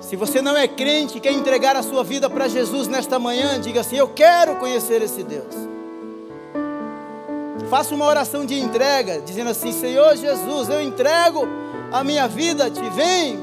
Se 0.00 0.16
você 0.16 0.42
não 0.42 0.56
é 0.56 0.66
crente, 0.66 1.20
quer 1.20 1.32
entregar 1.32 1.76
a 1.76 1.84
sua 1.84 2.02
vida 2.02 2.28
para 2.28 2.48
Jesus 2.48 2.88
nesta 2.88 3.16
manhã, 3.16 3.60
diga 3.60 3.80
assim: 3.82 3.96
Eu 3.96 4.08
quero 4.08 4.56
conhecer 4.56 5.00
esse 5.02 5.22
Deus. 5.22 5.71
Faça 7.72 7.94
uma 7.94 8.04
oração 8.04 8.44
de 8.44 8.60
entrega, 8.60 9.22
dizendo 9.22 9.48
assim: 9.48 9.72
Senhor 9.72 10.14
Jesus, 10.14 10.68
eu 10.68 10.82
entrego 10.82 11.48
a 11.90 12.04
minha 12.04 12.28
vida 12.28 12.70
Ti. 12.70 12.82
Vem, 12.90 13.38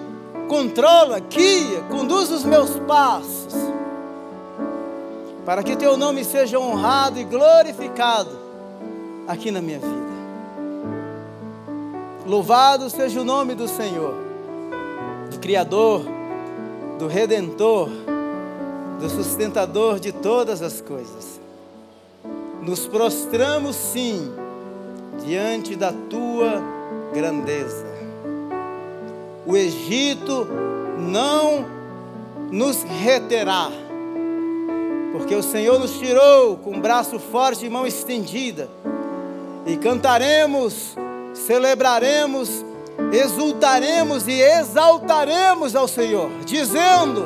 controla, 0.48 1.18
guia, 1.18 1.82
conduz 1.90 2.30
os 2.30 2.44
meus 2.44 2.78
passos, 2.82 3.56
para 5.44 5.64
que 5.64 5.76
Teu 5.76 5.98
nome 5.98 6.24
seja 6.24 6.60
honrado 6.60 7.20
e 7.20 7.24
glorificado 7.24 8.30
aqui 9.28 9.50
na 9.50 9.64
minha 9.64 9.80
vida. 9.80 10.10
Louvado 12.28 12.88
seja 12.88 13.22
o 13.22 13.24
nome 13.24 13.56
do 13.56 13.68
Senhor, 13.68 14.14
do 15.32 15.40
Criador 15.40 16.04
do 17.00 17.08
Redentor, 17.08 17.90
do 19.00 19.10
sustentador 19.10 20.00
de 20.00 20.12
todas 20.12 20.62
as 20.62 20.82
coisas. 20.82 21.39
Nos 22.70 22.86
prostramos, 22.86 23.76
sim, 23.76 24.32
diante 25.26 25.76
da 25.76 25.92
tua 25.92 26.62
grandeza. 27.12 27.84
O 29.44 29.58
Egito 29.58 30.48
não 31.00 31.66
nos 32.52 32.84
reterá, 32.84 33.72
porque 35.12 35.34
o 35.34 35.42
Senhor 35.42 35.80
nos 35.80 35.98
tirou 35.98 36.58
com 36.58 36.80
braço 36.80 37.18
forte 37.18 37.66
e 37.66 37.70
mão 37.72 37.88
estendida, 37.88 38.70
e 39.66 39.76
cantaremos, 39.76 40.96
celebraremos, 41.34 42.64
exultaremos 43.12 44.28
e 44.28 44.40
exaltaremos 44.40 45.76
ao 45.76 45.88
Senhor, 45.88 46.30
dizendo: 46.46 47.26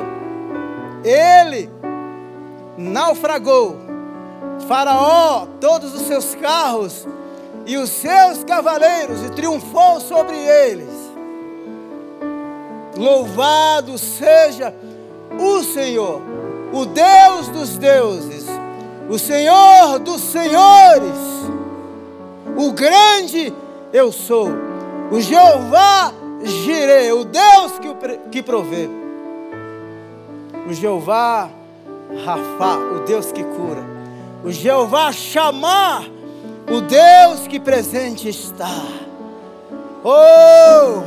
Ele 1.04 1.68
naufragou, 2.78 3.83
Faraó, 4.66 5.46
todos 5.60 5.94
os 5.94 6.02
seus 6.02 6.34
carros 6.34 7.06
e 7.66 7.76
os 7.76 7.90
seus 7.90 8.44
cavaleiros, 8.44 9.22
e 9.22 9.30
triunfou 9.30 10.00
sobre 10.00 10.36
eles. 10.36 10.92
Louvado 12.96 13.98
seja 13.98 14.74
o 15.38 15.62
Senhor, 15.62 16.20
o 16.72 16.84
Deus 16.86 17.48
dos 17.48 17.76
deuses, 17.76 18.46
o 19.08 19.18
Senhor 19.18 19.98
dos 19.98 20.20
senhores, 20.20 21.18
o 22.56 22.72
grande 22.72 23.52
eu 23.92 24.12
sou, 24.12 24.48
o 25.10 25.20
Jeová 25.20 26.12
Jireh, 26.42 27.12
o 27.12 27.24
Deus 27.24 27.78
que, 27.78 28.18
que 28.30 28.42
provê, 28.42 28.88
o 30.68 30.72
Jeová 30.72 31.48
Rafa, 32.24 32.78
o 32.96 33.00
Deus 33.04 33.32
que 33.32 33.42
cura, 33.42 33.93
o 34.44 34.52
Jeová 34.52 35.10
Chamar, 35.10 36.04
o 36.70 36.80
Deus 36.82 37.48
que 37.48 37.58
presente 37.58 38.28
está. 38.28 38.82
Oh, 40.04 41.02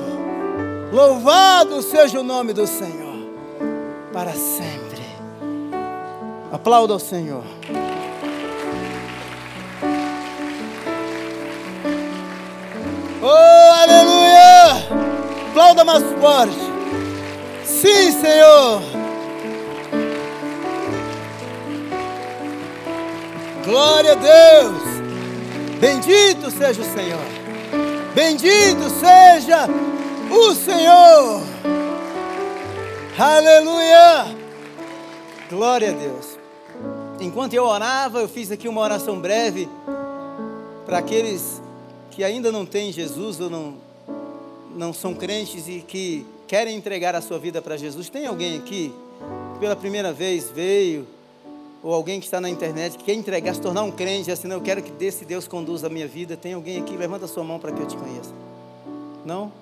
louvado 0.91 1.81
seja 1.83 2.19
o 2.19 2.23
nome 2.23 2.51
do 2.51 2.65
Senhor, 2.65 3.15
para 4.11 4.33
sempre. 4.33 5.05
Aplauda 6.51 6.93
ao 6.93 6.99
Senhor. 6.99 7.43
Oh, 13.21 13.73
aleluia! 13.83 14.87
Aplauda 15.49 15.83
mais 15.83 16.03
forte. 16.19 16.57
Sim, 17.63 18.11
Senhor. 18.11 19.06
Glória 23.67 24.13
a 24.13 24.15
Deus. 24.15 24.81
Bendito 25.81 26.49
seja 26.49 26.81
o 26.81 26.85
Senhor. 26.85 27.19
Bendito 28.15 28.89
seja 28.89 29.67
o 30.31 30.55
Senhor. 30.55 31.41
Aleluia. 33.19 34.33
Glória 35.49 35.89
a 35.89 35.91
Deus. 35.91 36.39
Enquanto 37.19 37.55
eu 37.55 37.65
orava, 37.65 38.21
eu 38.21 38.29
fiz 38.29 38.51
aqui 38.51 38.69
uma 38.69 38.79
oração 38.79 39.19
breve 39.19 39.67
para 40.85 40.99
aqueles 40.99 41.61
que 42.11 42.23
ainda 42.23 42.53
não 42.53 42.65
têm 42.65 42.93
Jesus 42.93 43.41
ou 43.41 43.49
não, 43.49 43.73
não 44.77 44.93
são 44.93 45.13
crentes 45.13 45.67
e 45.67 45.81
que 45.85 46.25
querem 46.47 46.77
entregar 46.77 47.15
a 47.15 47.21
sua 47.21 47.37
vida 47.37 47.61
para 47.61 47.75
Jesus. 47.75 48.07
Tem 48.07 48.27
alguém 48.27 48.59
aqui 48.59 48.93
que 49.55 49.59
pela 49.59 49.75
primeira 49.75 50.13
vez 50.13 50.49
veio 50.49 51.05
ou 51.87 51.93
alguém 51.93 52.19
que 52.19 52.25
está 52.25 52.41
na 52.41 52.49
internet 52.49 52.97
que 52.97 53.05
quer 53.05 53.13
entregar, 53.13 53.55
se 53.55 53.61
tornar 53.61 53.83
um 53.83 53.91
crente, 53.91 54.29
assim, 54.29 54.45
não, 54.45 54.57
eu 54.57 54.61
quero 54.61 54.83
que 54.83 54.91
desse 54.91 55.23
Deus 55.23 55.47
conduza 55.47 55.87
a 55.87 55.89
minha 55.89 56.05
vida. 56.05 56.35
Tem 56.35 56.51
alguém 56.51 56.81
aqui? 56.81 56.97
Levanta 56.97 57.23
a 57.23 57.27
sua 57.29 57.45
mão 57.45 57.59
para 57.59 57.71
que 57.71 57.81
eu 57.81 57.87
te 57.87 57.95
conheça. 57.95 58.33
Não? 59.23 59.53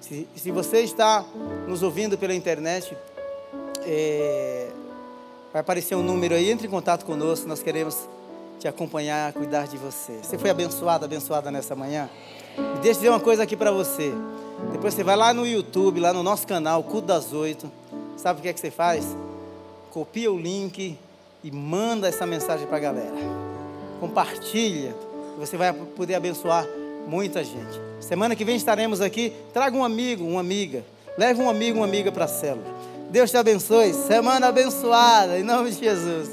Se, 0.00 0.26
se 0.34 0.50
você 0.50 0.80
está 0.80 1.24
nos 1.68 1.80
ouvindo 1.84 2.18
pela 2.18 2.34
internet, 2.34 2.92
é, 3.86 4.68
vai 5.52 5.60
aparecer 5.60 5.94
um 5.94 6.02
número 6.02 6.34
aí, 6.34 6.50
entre 6.50 6.66
em 6.66 6.70
contato 6.70 7.04
conosco, 7.04 7.46
nós 7.46 7.62
queremos 7.62 7.96
te 8.58 8.66
acompanhar, 8.66 9.32
cuidar 9.32 9.68
de 9.68 9.78
você. 9.78 10.18
Você 10.20 10.36
foi 10.36 10.50
abençoado, 10.50 11.04
abençoada 11.04 11.52
nessa 11.52 11.76
manhã? 11.76 12.10
E 12.56 12.80
deixa 12.80 12.88
eu 12.88 12.94
dizer 12.94 13.08
uma 13.10 13.20
coisa 13.20 13.44
aqui 13.44 13.56
para 13.56 13.70
você. 13.70 14.12
Depois 14.72 14.92
você 14.92 15.04
vai 15.04 15.14
lá 15.14 15.32
no 15.32 15.46
YouTube, 15.46 16.00
lá 16.00 16.12
no 16.12 16.24
nosso 16.24 16.48
canal, 16.48 16.82
Culto 16.82 17.06
das 17.06 17.32
Oito. 17.32 17.70
Sabe 18.16 18.40
o 18.40 18.42
que 18.42 18.48
é 18.48 18.52
que 18.52 18.58
você 18.58 18.72
faz? 18.72 19.06
Copia 19.92 20.32
o 20.32 20.36
link, 20.36 20.98
e 21.42 21.50
manda 21.50 22.08
essa 22.08 22.26
mensagem 22.26 22.66
para 22.66 22.76
a 22.76 22.80
galera. 22.80 23.14
Compartilha, 24.00 24.94
você 25.38 25.56
vai 25.56 25.72
poder 25.72 26.14
abençoar 26.14 26.66
muita 27.06 27.42
gente. 27.42 27.80
Semana 28.00 28.36
que 28.36 28.44
vem 28.44 28.56
estaremos 28.56 29.00
aqui. 29.00 29.32
Traga 29.52 29.76
um 29.76 29.84
amigo, 29.84 30.24
uma 30.24 30.40
amiga. 30.40 30.84
Leve 31.16 31.42
um 31.42 31.48
amigo, 31.48 31.78
uma 31.78 31.86
amiga 31.86 32.12
para 32.12 32.26
a 32.26 32.28
célula. 32.28 32.66
Deus 33.10 33.30
te 33.30 33.36
abençoe. 33.36 33.92
Semana 33.92 34.48
abençoada, 34.48 35.38
em 35.38 35.42
nome 35.42 35.70
de 35.70 35.80
Jesus. 35.80 36.30